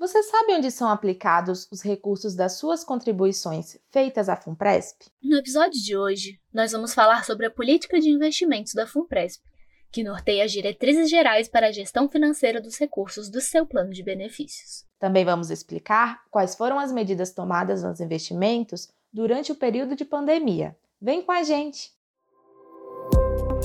Você 0.00 0.22
sabe 0.22 0.54
onde 0.54 0.70
são 0.70 0.88
aplicados 0.88 1.68
os 1.70 1.82
recursos 1.82 2.34
das 2.34 2.54
suas 2.54 2.82
contribuições 2.82 3.76
feitas 3.90 4.30
à 4.30 4.34
FUNPRESP? 4.34 5.10
No 5.22 5.36
episódio 5.36 5.78
de 5.78 5.94
hoje, 5.94 6.40
nós 6.50 6.72
vamos 6.72 6.94
falar 6.94 7.22
sobre 7.22 7.44
a 7.44 7.50
política 7.50 8.00
de 8.00 8.08
investimentos 8.08 8.72
da 8.72 8.86
FUNPRESP, 8.86 9.44
que 9.92 10.02
norteia 10.02 10.46
as 10.46 10.52
diretrizes 10.52 11.10
gerais 11.10 11.48
para 11.48 11.66
a 11.66 11.70
gestão 11.70 12.08
financeira 12.08 12.62
dos 12.62 12.78
recursos 12.78 13.28
do 13.28 13.42
seu 13.42 13.66
plano 13.66 13.90
de 13.90 14.02
benefícios. 14.02 14.86
Também 14.98 15.22
vamos 15.22 15.50
explicar 15.50 16.22
quais 16.30 16.54
foram 16.54 16.78
as 16.78 16.90
medidas 16.90 17.32
tomadas 17.32 17.82
nos 17.82 18.00
investimentos 18.00 18.88
durante 19.12 19.52
o 19.52 19.54
período 19.54 19.94
de 19.94 20.06
pandemia. 20.06 20.74
Vem 20.98 21.20
com 21.20 21.32
a 21.32 21.42
gente! 21.42 21.90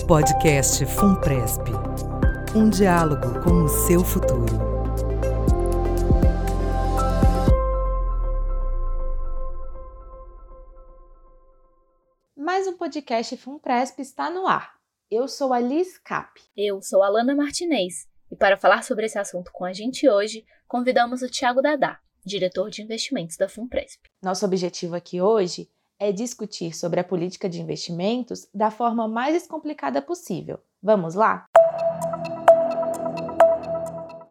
Podcast 0.06 0.86
FUNPRESP 0.86 1.72
um 2.56 2.70
diálogo 2.70 3.42
com 3.44 3.64
o 3.64 3.68
seu 3.68 4.00
futuro. 4.00 4.64
Mais 12.65 12.74
um 12.74 12.79
podcast 12.79 13.37
FUNPRESP 13.37 14.01
está 14.01 14.28
no 14.32 14.47
ar. 14.47 14.73
Eu 15.11 15.28
sou 15.28 15.54
a 15.54 15.60
Liz 15.60 16.00
Cap. 16.00 16.42
Eu 16.57 16.82
sou 16.82 17.04
a 17.04 17.06
Alana 17.06 17.36
Martinez. 17.36 18.07
E 18.32 18.36
para 18.36 18.57
falar 18.57 18.83
sobre 18.83 19.06
esse 19.06 19.19
assunto 19.19 19.51
com 19.54 19.64
a 19.64 19.71
gente 19.71 20.10
hoje, 20.10 20.43
convidamos 20.68 21.21
o 21.21 21.29
Tiago 21.29 21.61
Dadá, 21.61 22.00
diretor 22.25 22.71
de 22.71 22.82
investimentos 22.82 23.37
da 23.37 23.47
FUNPRESP. 23.47 24.09
Nosso 24.20 24.43
objetivo 24.47 24.96
aqui 24.96 25.21
hoje 25.21 25.70
é 26.00 26.11
discutir 26.11 26.75
sobre 26.75 27.00
a 27.00 27.04
política 27.04 27.47
de 27.47 27.61
investimentos 27.61 28.47
da 28.51 28.71
forma 28.71 29.07
mais 29.07 29.36
descomplicada 29.36 30.01
possível. 30.01 30.59
Vamos 30.82 31.14
lá? 31.14 31.45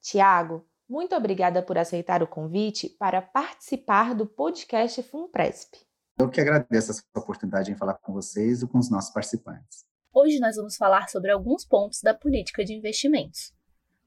Tiago, 0.03 0.67
muito 0.89 1.15
obrigada 1.15 1.63
por 1.63 1.79
aceitar 1.79 2.21
o 2.21 2.27
convite 2.27 2.89
para 2.89 3.23
participar 3.23 4.13
do 4.13 4.27
podcast 4.27 5.01
FUNPRESP. 5.05 5.94
Eu 6.17 6.31
que 6.31 6.41
agradeço 6.41 6.93
essa 6.93 7.03
oportunidade 7.15 7.73
em 7.73 7.77
falar 7.77 7.95
com 7.95 8.13
vocês 8.13 8.63
e 8.63 8.69
com 8.69 8.79
os 8.79 8.89
nossos 8.89 9.13
participantes. 9.13 9.85
Hoje 10.13 10.39
nós 10.39 10.55
vamos 10.55 10.77
falar 10.77 11.09
sobre 11.09 11.33
alguns 11.33 11.65
pontos 11.65 12.01
da 12.01 12.15
política 12.15 12.65
de 12.65 12.73
investimentos. 12.73 13.53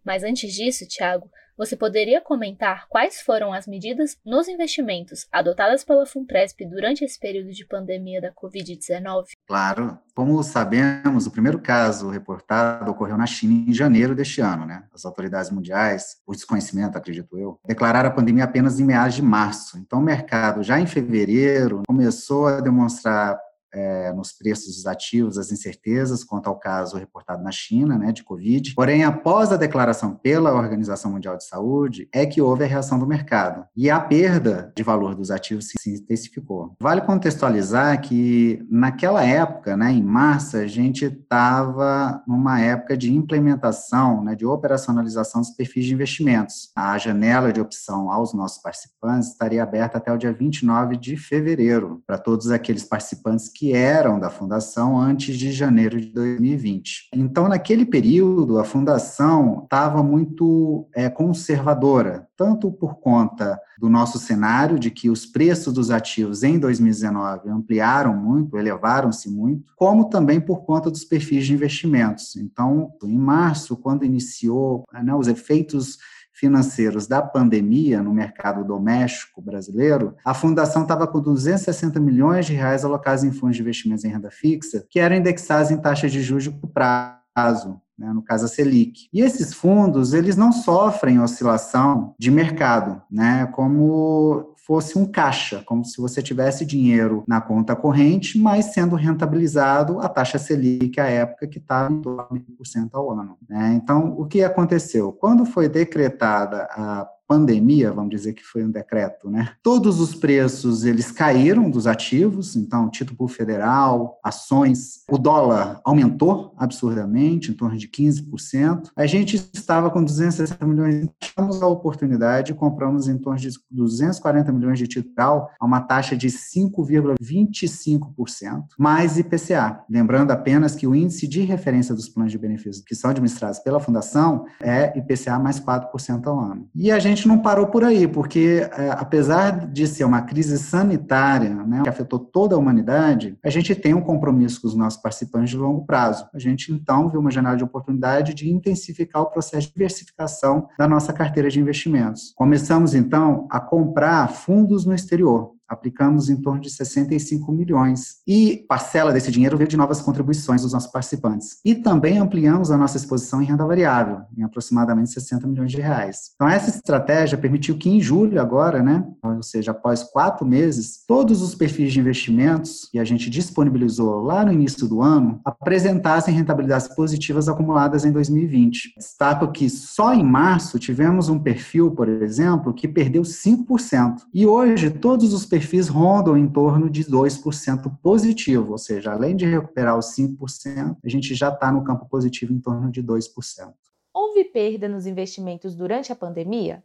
Mas 0.05 0.23
antes 0.23 0.53
disso, 0.53 0.87
Tiago, 0.87 1.29
você 1.57 1.75
poderia 1.75 2.21
comentar 2.21 2.87
quais 2.87 3.19
foram 3.21 3.51
as 3.51 3.65
medidas 3.65 4.15
nos 4.23 4.47
investimentos 4.47 5.27
adotadas 5.31 5.83
pela 5.83 6.05
FUNPRESP 6.05 6.65
durante 6.65 7.03
esse 7.03 7.19
período 7.19 7.51
de 7.51 7.65
pandemia 7.65 8.21
da 8.21 8.31
Covid-19? 8.31 9.25
Claro. 9.47 9.97
Como 10.13 10.41
sabemos, 10.43 11.27
o 11.27 11.31
primeiro 11.31 11.59
caso 11.59 12.09
reportado 12.09 12.91
ocorreu 12.91 13.17
na 13.17 13.25
China 13.25 13.69
em 13.69 13.73
janeiro 13.73 14.15
deste 14.15 14.41
ano. 14.41 14.65
Né? 14.65 14.83
As 14.93 15.05
autoridades 15.05 15.51
mundiais, 15.51 16.17
por 16.25 16.35
desconhecimento, 16.35 16.97
acredito 16.97 17.37
eu, 17.37 17.59
declararam 17.65 18.09
a 18.09 18.13
pandemia 18.13 18.43
apenas 18.43 18.79
em 18.79 18.85
meados 18.85 19.15
de 19.15 19.21
março. 19.21 19.77
Então, 19.77 19.99
o 19.99 20.03
mercado, 20.03 20.63
já 20.63 20.79
em 20.79 20.87
fevereiro, 20.87 21.83
começou 21.87 22.47
a 22.47 22.61
demonstrar 22.61 23.39
é, 23.73 24.11
nos 24.13 24.31
preços 24.31 24.75
dos 24.75 24.85
ativos 24.85 25.37
as 25.37 25.51
incertezas 25.51 26.23
quanto 26.23 26.47
ao 26.47 26.57
caso 26.57 26.97
reportado 26.97 27.43
na 27.43 27.51
China, 27.51 27.97
né, 27.97 28.11
de 28.11 28.23
Covid. 28.23 28.73
Porém, 28.75 29.03
após 29.03 29.51
a 29.51 29.57
declaração 29.57 30.15
pela 30.15 30.53
Organização 30.53 31.11
Mundial 31.11 31.37
de 31.37 31.45
Saúde, 31.45 32.07
é 32.13 32.25
que 32.25 32.41
houve 32.41 32.63
a 32.63 32.67
reação 32.67 32.97
do 32.99 33.07
mercado 33.07 33.65
e 33.75 33.89
a 33.89 33.99
perda 33.99 34.71
de 34.75 34.83
valor 34.83 35.15
dos 35.15 35.31
ativos 35.31 35.67
se 35.77 35.93
intensificou. 35.93 36.75
Vale 36.79 37.01
contextualizar 37.01 38.01
que 38.01 38.65
naquela 38.69 39.23
época, 39.23 39.75
né, 39.75 39.91
em 39.91 40.03
março, 40.03 40.57
a 40.57 40.67
gente 40.67 41.05
estava 41.05 42.21
numa 42.27 42.59
época 42.59 42.97
de 42.97 43.13
implementação, 43.13 44.23
né, 44.23 44.35
de 44.35 44.45
operacionalização 44.45 45.41
dos 45.41 45.51
perfis 45.51 45.85
de 45.85 45.93
investimentos. 45.93 46.71
A 46.75 46.97
janela 46.97 47.51
de 47.51 47.61
opção 47.61 48.11
aos 48.11 48.33
nossos 48.33 48.61
participantes 48.61 49.29
estaria 49.29 49.63
aberta 49.63 49.97
até 49.97 50.11
o 50.11 50.17
dia 50.17 50.33
29 50.33 50.97
de 50.97 51.17
fevereiro 51.17 52.01
para 52.05 52.17
todos 52.17 52.49
aqueles 52.51 52.83
participantes 52.83 53.49
que 53.57 53.73
eram 53.73 54.19
da 54.19 54.29
fundação 54.29 54.99
antes 54.99 55.35
de 55.35 55.51
janeiro 55.51 55.99
de 55.99 56.13
2020. 56.13 57.09
Então, 57.11 57.47
naquele 57.47 57.87
período, 57.87 58.59
a 58.59 58.63
fundação 58.63 59.63
estava 59.63 60.03
muito 60.03 60.87
é, 60.93 61.09
conservadora, 61.09 62.27
tanto 62.37 62.71
por 62.71 62.99
conta 62.99 63.59
do 63.79 63.89
nosso 63.89 64.19
cenário, 64.19 64.77
de 64.77 64.91
que 64.91 65.09
os 65.09 65.25
preços 65.25 65.73
dos 65.73 65.89
ativos 65.89 66.43
em 66.43 66.59
2019 66.59 67.49
ampliaram 67.49 68.15
muito, 68.15 68.59
elevaram-se 68.59 69.27
muito, 69.27 69.73
como 69.75 70.07
também 70.07 70.39
por 70.39 70.63
conta 70.63 70.91
dos 70.91 71.03
perfis 71.03 71.47
de 71.47 71.53
investimentos. 71.53 72.35
Então, 72.35 72.91
em 73.03 73.17
março, 73.17 73.75
quando 73.75 74.05
iniciou 74.05 74.83
né, 74.93 75.15
os 75.15 75.27
efeitos 75.27 75.97
financeiros 76.37 77.07
da 77.07 77.21
pandemia 77.21 78.01
no 78.01 78.13
mercado 78.13 78.63
doméstico 78.63 79.41
brasileiro, 79.41 80.15
a 80.23 80.33
fundação 80.33 80.83
estava 80.83 81.07
com 81.07 81.19
260 81.19 81.99
milhões 81.99 82.45
de 82.45 82.53
reais 82.53 82.85
alocados 82.85 83.23
em 83.23 83.31
fundos 83.31 83.55
de 83.55 83.61
investimentos 83.63 84.05
em 84.05 84.09
renda 84.09 84.29
fixa, 84.29 84.85
que 84.89 84.99
eram 84.99 85.15
indexados 85.15 85.71
em 85.71 85.77
taxa 85.77 86.07
de 86.07 86.21
juros 86.21 86.47
por 86.47 86.69
prazo, 86.69 87.81
né, 87.97 88.13
no 88.13 88.21
caso 88.21 88.45
a 88.45 88.47
Selic. 88.47 89.09
E 89.11 89.21
esses 89.21 89.53
fundos, 89.53 90.13
eles 90.13 90.35
não 90.35 90.51
sofrem 90.51 91.19
oscilação 91.19 92.13
de 92.19 92.29
mercado, 92.29 93.01
né, 93.09 93.47
como 93.47 94.53
fosse 94.67 94.99
um 94.99 95.05
caixa, 95.05 95.63
como 95.65 95.85
se 95.85 96.01
você 96.01 96.21
tivesse 96.21 96.65
dinheiro 96.65 97.23
na 97.25 97.39
conta 97.39 97.73
corrente, 97.73 98.37
mas 98.37 98.73
sendo 98.73 98.97
rentabilizado 98.97 100.01
a 100.01 100.09
taxa 100.09 100.37
Selic 100.37 100.99
à 100.99 101.05
época 101.05 101.47
que 101.47 101.57
estava 101.57 101.93
em 101.93 102.01
torno 102.01 102.37
de 102.37 102.45
1% 102.51 102.89
ao 102.91 103.11
ano. 103.11 103.37
Né? 103.47 103.79
Então, 103.81 104.13
o 104.19 104.25
que 104.25 104.43
aconteceu? 104.43 105.13
Quando 105.13 105.45
foi 105.45 105.69
decretada 105.69 106.67
a 106.69 107.07
pandemia, 107.27 107.91
vamos 107.91 108.11
dizer 108.11 108.33
que 108.33 108.43
foi 108.43 108.63
um 108.63 108.71
decreto, 108.71 109.29
né? 109.29 109.49
Todos 109.61 109.99
os 109.99 110.15
preços 110.15 110.85
eles 110.85 111.11
caíram 111.11 111.69
dos 111.69 111.87
ativos, 111.87 112.55
então 112.55 112.89
título 112.89 113.27
federal, 113.27 114.19
ações, 114.23 115.03
o 115.09 115.17
dólar 115.17 115.81
aumentou 115.83 116.53
absurdamente, 116.57 117.51
em 117.51 117.53
torno 117.53 117.77
de 117.77 117.87
15%. 117.87 118.91
A 118.95 119.05
gente 119.05 119.35
estava 119.53 119.89
com 119.89 120.03
260 120.03 120.65
milhões, 120.65 121.07
tivemos 121.19 121.61
a 121.61 121.67
oportunidade, 121.67 122.53
compramos 122.53 123.07
em 123.07 123.17
torno 123.17 123.39
de 123.39 123.49
240 123.69 124.51
milhões 124.51 124.79
de 124.79 124.87
título 124.87 125.07
a 125.17 125.65
uma 125.65 125.81
taxa 125.81 126.15
de 126.15 126.27
5,25%, 126.27 128.65
mais 128.77 129.17
IPCA. 129.17 129.83
Lembrando 129.89 130.29
apenas 130.31 130.75
que 130.75 130.85
o 130.85 130.93
índice 130.93 131.27
de 131.27 131.41
referência 131.41 131.95
dos 131.95 132.07
planos 132.07 132.31
de 132.31 132.37
benefícios 132.37 132.85
que 132.85 132.93
são 132.93 133.09
administrados 133.09 133.57
pela 133.59 133.79
fundação 133.79 134.45
é 134.61 134.95
IPCA 134.97 135.39
mais 135.39 135.59
4% 135.59 136.27
ao 136.27 136.39
ano. 136.39 136.69
E 136.75 136.91
a 136.91 136.99
gente 136.99 137.16
gente 137.17 137.27
não 137.27 137.39
parou 137.39 137.67
por 137.67 137.83
aí, 137.83 138.07
porque 138.07 138.67
é, 138.77 138.91
apesar 138.91 139.67
de 139.67 139.87
ser 139.87 140.03
uma 140.03 140.21
crise 140.21 140.57
sanitária, 140.57 141.49
né, 141.49 141.81
que 141.81 141.89
afetou 141.89 142.19
toda 142.19 142.55
a 142.55 142.57
humanidade, 142.57 143.37
a 143.43 143.49
gente 143.49 143.75
tem 143.75 143.93
um 143.93 144.01
compromisso 144.01 144.61
com 144.61 144.67
os 144.67 144.75
nossos 144.75 145.01
participantes 145.01 145.49
de 145.49 145.57
longo 145.57 145.85
prazo. 145.85 146.27
A 146.33 146.39
gente 146.39 146.71
então 146.71 147.09
viu 147.09 147.19
uma 147.19 147.31
janela 147.31 147.57
de 147.57 147.63
oportunidade 147.63 148.33
de 148.33 148.49
intensificar 148.49 149.23
o 149.23 149.31
processo 149.31 149.67
de 149.67 149.73
diversificação 149.73 150.67
da 150.77 150.87
nossa 150.87 151.11
carteira 151.11 151.49
de 151.49 151.59
investimentos. 151.59 152.33
Começamos 152.35 152.93
então 152.93 153.47
a 153.49 153.59
comprar 153.59 154.29
fundos 154.29 154.85
no 154.85 154.93
exterior 154.93 155.56
aplicamos 155.67 156.29
em 156.29 156.37
torno 156.37 156.61
de 156.61 156.69
65 156.69 157.51
milhões. 157.51 158.17
E 158.25 158.65
parcela 158.67 159.11
desse 159.11 159.31
dinheiro 159.31 159.57
veio 159.57 159.69
de 159.69 159.77
novas 159.77 160.01
contribuições 160.01 160.61
dos 160.61 160.73
nossos 160.73 160.91
participantes. 160.91 161.57
E 161.63 161.75
também 161.75 162.17
ampliamos 162.17 162.71
a 162.71 162.77
nossa 162.77 162.97
exposição 162.97 163.41
em 163.41 163.45
renda 163.45 163.65
variável, 163.65 164.21
em 164.37 164.43
aproximadamente 164.43 165.11
60 165.11 165.47
milhões 165.47 165.71
de 165.71 165.81
reais. 165.81 166.31
Então, 166.35 166.47
essa 166.47 166.69
estratégia 166.69 167.37
permitiu 167.37 167.77
que 167.77 167.89
em 167.89 168.01
julho 168.01 168.41
agora, 168.41 168.81
né, 168.81 169.05
ou 169.23 169.43
seja, 169.43 169.71
após 169.71 170.03
quatro 170.03 170.45
meses, 170.45 171.03
todos 171.07 171.41
os 171.41 171.53
perfis 171.53 171.93
de 171.93 171.99
investimentos 171.99 172.87
que 172.91 172.99
a 172.99 173.03
gente 173.03 173.29
disponibilizou 173.29 174.21
lá 174.21 174.45
no 174.45 174.51
início 174.51 174.87
do 174.87 175.01
ano 175.01 175.41
apresentassem 175.43 176.33
rentabilidades 176.33 176.87
positivas 176.87 177.47
acumuladas 177.49 178.05
em 178.05 178.11
2020. 178.11 178.93
Destaco 178.97 179.51
que 179.51 179.69
só 179.69 180.13
em 180.13 180.23
março 180.23 180.79
tivemos 180.79 181.29
um 181.29 181.39
perfil, 181.39 181.91
por 181.91 182.07
exemplo, 182.07 182.73
que 182.73 182.87
perdeu 182.87 183.23
5%. 183.23 184.21
E 184.33 184.45
hoje, 184.45 184.89
todos 184.89 185.33
os 185.33 185.45
perfis 185.45 185.56
perfis 185.57 185.87
rondam 185.87 186.37
em 186.37 186.47
torno 186.47 186.87
de 186.87 187.03
2% 187.03 187.97
positivo, 187.99 188.73
ou 188.73 188.77
seja, 188.77 189.11
além 189.11 189.35
de 189.35 189.47
recuperar 189.47 189.97
os 189.97 190.15
5%, 190.15 190.95
a 191.03 191.09
gente 191.09 191.33
já 191.33 191.49
está 191.49 191.71
no 191.71 191.83
campo 191.83 192.07
positivo 192.07 192.53
em 192.53 192.59
torno 192.59 192.91
de 192.91 193.01
2%. 193.01 193.73
Houve 194.13 194.43
perda 194.43 194.87
nos 194.87 195.07
investimentos 195.07 195.73
durante 195.73 196.11
a 196.11 196.15
pandemia? 196.15 196.83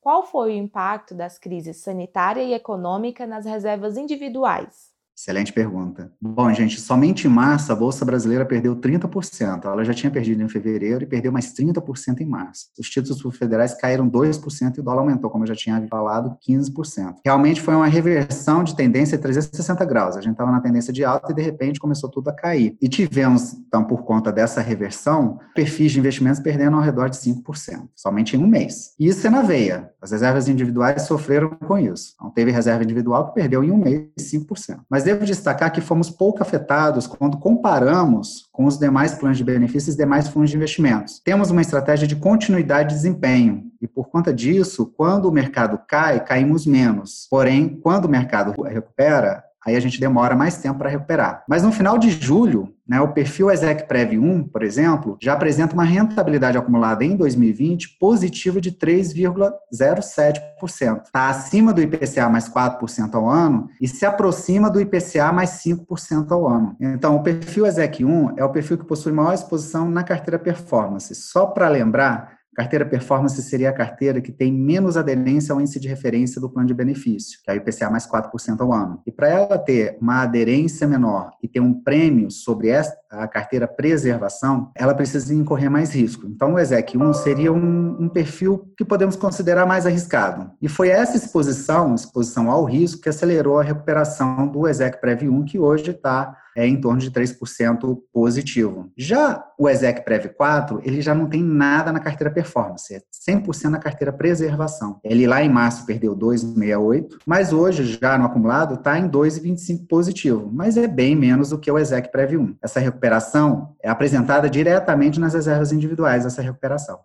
Qual 0.00 0.24
foi 0.24 0.52
o 0.52 0.56
impacto 0.56 1.14
das 1.14 1.38
crises 1.38 1.76
sanitária 1.76 2.42
e 2.42 2.54
econômica 2.54 3.26
nas 3.26 3.44
reservas 3.44 3.98
individuais? 3.98 4.93
Excelente 5.16 5.52
pergunta. 5.52 6.10
Bom, 6.20 6.52
gente, 6.52 6.80
somente 6.80 7.26
em 7.26 7.30
março 7.30 7.72
a 7.72 7.76
Bolsa 7.76 8.04
Brasileira 8.04 8.44
perdeu 8.44 8.74
30%. 8.74 9.64
Ela 9.64 9.84
já 9.84 9.94
tinha 9.94 10.10
perdido 10.10 10.42
em 10.42 10.48
fevereiro 10.48 11.04
e 11.04 11.06
perdeu 11.06 11.30
mais 11.30 11.52
30% 11.54 12.20
em 12.20 12.26
março. 12.26 12.66
Os 12.78 12.90
títulos 12.90 13.22
federais 13.36 13.74
caíram 13.74 14.10
2% 14.10 14.76
e 14.76 14.80
o 14.80 14.82
dólar 14.82 15.00
aumentou, 15.00 15.30
como 15.30 15.44
eu 15.44 15.48
já 15.48 15.54
tinha 15.54 15.86
falado, 15.88 16.36
15%. 16.46 17.16
Realmente 17.24 17.60
foi 17.60 17.74
uma 17.74 17.86
reversão 17.86 18.64
de 18.64 18.74
tendência 18.74 19.16
360 19.16 19.84
graus. 19.84 20.16
A 20.16 20.20
gente 20.20 20.32
estava 20.32 20.50
na 20.50 20.60
tendência 20.60 20.92
de 20.92 21.04
alta 21.04 21.30
e 21.30 21.34
de 21.34 21.42
repente 21.42 21.78
começou 21.78 22.10
tudo 22.10 22.28
a 22.30 22.32
cair. 22.32 22.76
E 22.82 22.88
tivemos, 22.88 23.54
então, 23.54 23.84
por 23.84 24.02
conta 24.02 24.32
dessa 24.32 24.60
reversão, 24.60 25.38
perfis 25.54 25.92
de 25.92 26.00
investimentos 26.00 26.40
perdendo 26.40 26.76
ao 26.76 26.82
redor 26.82 27.08
de 27.08 27.16
5%, 27.16 27.88
somente 27.94 28.36
em 28.36 28.40
um 28.40 28.46
mês. 28.46 28.94
E 28.98 29.06
isso 29.06 29.26
é 29.26 29.30
na 29.30 29.42
veia. 29.42 29.90
As 30.02 30.10
reservas 30.10 30.48
individuais 30.48 31.02
sofreram 31.02 31.50
com 31.50 31.78
isso. 31.78 32.14
Então, 32.16 32.30
teve 32.30 32.50
reserva 32.50 32.82
individual 32.82 33.28
que 33.28 33.34
perdeu 33.34 33.62
em 33.62 33.70
um 33.70 33.76
mês 33.76 34.08
5%. 34.18 34.80
Mas 34.90 35.03
devo 35.04 35.24
destacar 35.24 35.70
que 35.70 35.80
fomos 35.80 36.10
pouco 36.10 36.42
afetados 36.42 37.06
quando 37.06 37.38
comparamos 37.38 38.48
com 38.50 38.64
os 38.64 38.78
demais 38.78 39.14
planos 39.14 39.38
de 39.38 39.44
benefícios 39.44 39.94
e 39.94 39.98
demais 39.98 40.28
fundos 40.28 40.50
de 40.50 40.56
investimentos. 40.56 41.20
Temos 41.24 41.50
uma 41.50 41.60
estratégia 41.60 42.06
de 42.08 42.16
continuidade 42.16 42.88
de 42.88 42.94
desempenho 42.96 43.70
e 43.80 43.86
por 43.86 44.08
conta 44.08 44.32
disso, 44.32 44.92
quando 44.96 45.26
o 45.26 45.32
mercado 45.32 45.78
cai, 45.86 46.24
caímos 46.24 46.64
menos. 46.66 47.26
Porém, 47.30 47.78
quando 47.82 48.06
o 48.06 48.08
mercado 48.08 48.54
recupera, 48.62 49.44
aí 49.66 49.76
a 49.76 49.80
gente 49.80 50.00
demora 50.00 50.36
mais 50.36 50.58
tempo 50.58 50.78
para 50.78 50.90
recuperar. 50.90 51.42
Mas 51.48 51.62
no 51.62 51.72
final 51.72 51.96
de 51.98 52.10
julho, 52.10 52.74
né, 52.86 53.00
o 53.00 53.12
perfil 53.12 53.50
Exec 53.50 53.88
Prev 53.88 54.18
1, 54.18 54.48
por 54.48 54.62
exemplo, 54.62 55.16
já 55.20 55.32
apresenta 55.32 55.72
uma 55.72 55.84
rentabilidade 55.84 56.58
acumulada 56.58 57.02
em 57.04 57.16
2020 57.16 57.96
positiva 57.98 58.60
de 58.60 58.72
3,07%. 58.72 61.04
Está 61.04 61.30
acima 61.30 61.72
do 61.72 61.80
IPCA 61.80 62.28
mais 62.28 62.46
4% 62.48 63.14
ao 63.14 63.26
ano 63.28 63.68
e 63.80 63.88
se 63.88 64.04
aproxima 64.04 64.70
do 64.70 64.80
IPCA 64.80 65.32
mais 65.32 65.62
5% 65.64 66.30
ao 66.30 66.46
ano. 66.46 66.76
Então, 66.78 67.16
o 67.16 67.22
perfil 67.22 67.64
Exec 67.66 68.04
1 68.04 68.34
é 68.36 68.44
o 68.44 68.50
perfil 68.50 68.76
que 68.76 68.84
possui 68.84 69.12
maior 69.12 69.32
exposição 69.32 69.88
na 69.88 70.04
carteira 70.04 70.38
performance. 70.38 71.14
Só 71.14 71.46
para 71.46 71.68
lembrar, 71.68 72.34
Carteira 72.54 72.86
performance 72.86 73.40
seria 73.42 73.70
a 73.70 73.72
carteira 73.72 74.20
que 74.20 74.30
tem 74.30 74.52
menos 74.52 74.96
aderência 74.96 75.52
ao 75.52 75.60
índice 75.60 75.80
de 75.80 75.88
referência 75.88 76.40
do 76.40 76.48
plano 76.48 76.68
de 76.68 76.74
benefício, 76.74 77.40
que 77.42 77.50
é 77.50 77.54
o 77.54 77.56
IPCA 77.56 77.90
mais 77.90 78.06
4% 78.06 78.60
ao 78.60 78.72
ano. 78.72 79.02
E 79.06 79.10
para 79.10 79.28
ela 79.28 79.58
ter 79.58 79.98
uma 80.00 80.22
aderência 80.22 80.86
menor 80.86 81.32
e 81.42 81.48
ter 81.48 81.60
um 81.60 81.74
prêmio 81.74 82.30
sobre 82.30 82.72
a 83.10 83.26
carteira 83.26 83.66
preservação, 83.66 84.70
ela 84.76 84.94
precisa 84.94 85.34
incorrer 85.34 85.70
mais 85.70 85.94
risco. 85.94 86.26
Então, 86.26 86.54
o 86.54 86.58
ESEC 86.58 86.96
1 86.96 87.12
seria 87.14 87.52
um, 87.52 87.96
um 88.00 88.08
perfil 88.08 88.72
que 88.76 88.84
podemos 88.84 89.16
considerar 89.16 89.66
mais 89.66 89.86
arriscado. 89.86 90.52
E 90.62 90.68
foi 90.68 90.88
essa 90.88 91.16
exposição, 91.16 91.94
exposição 91.94 92.50
ao 92.50 92.64
risco, 92.64 93.02
que 93.02 93.08
acelerou 93.08 93.58
a 93.58 93.64
recuperação 93.64 94.46
do 94.46 94.68
ESEC 94.68 95.00
Prev 95.00 95.22
1, 95.22 95.44
que 95.44 95.58
hoje 95.58 95.90
está 95.90 96.36
é 96.56 96.66
em 96.66 96.80
torno 96.80 97.00
de 97.00 97.10
3% 97.10 97.98
positivo. 98.12 98.90
Já 98.96 99.44
o 99.58 99.68
ESEC 99.68 100.04
Prev 100.04 100.26
4, 100.36 100.80
ele 100.84 101.00
já 101.00 101.14
não 101.14 101.28
tem 101.28 101.42
nada 101.42 101.92
na 101.92 102.00
carteira 102.00 102.32
performance, 102.32 102.94
é 102.94 103.02
100% 103.30 103.70
na 103.70 103.78
carteira 103.78 104.12
preservação. 104.12 104.98
Ele 105.02 105.26
lá 105.26 105.42
em 105.42 105.48
março 105.48 105.86
perdeu 105.86 106.16
2,68, 106.16 107.18
mas 107.26 107.52
hoje, 107.52 107.98
já 108.00 108.18
no 108.18 108.24
acumulado, 108.24 108.74
está 108.74 108.98
em 108.98 109.08
2,25 109.08 109.86
positivo, 109.88 110.50
mas 110.52 110.76
é 110.76 110.86
bem 110.86 111.14
menos 111.14 111.50
do 111.50 111.58
que 111.58 111.70
o 111.70 111.78
ESEC 111.78 112.10
Prev 112.10 112.36
1. 112.36 112.56
Essa 112.62 112.80
recuperação 112.80 113.74
é 113.82 113.88
apresentada 113.88 114.48
diretamente 114.48 115.20
nas 115.20 115.34
reservas 115.34 115.72
individuais, 115.72 116.26
essa 116.26 116.42
recuperação 116.42 116.98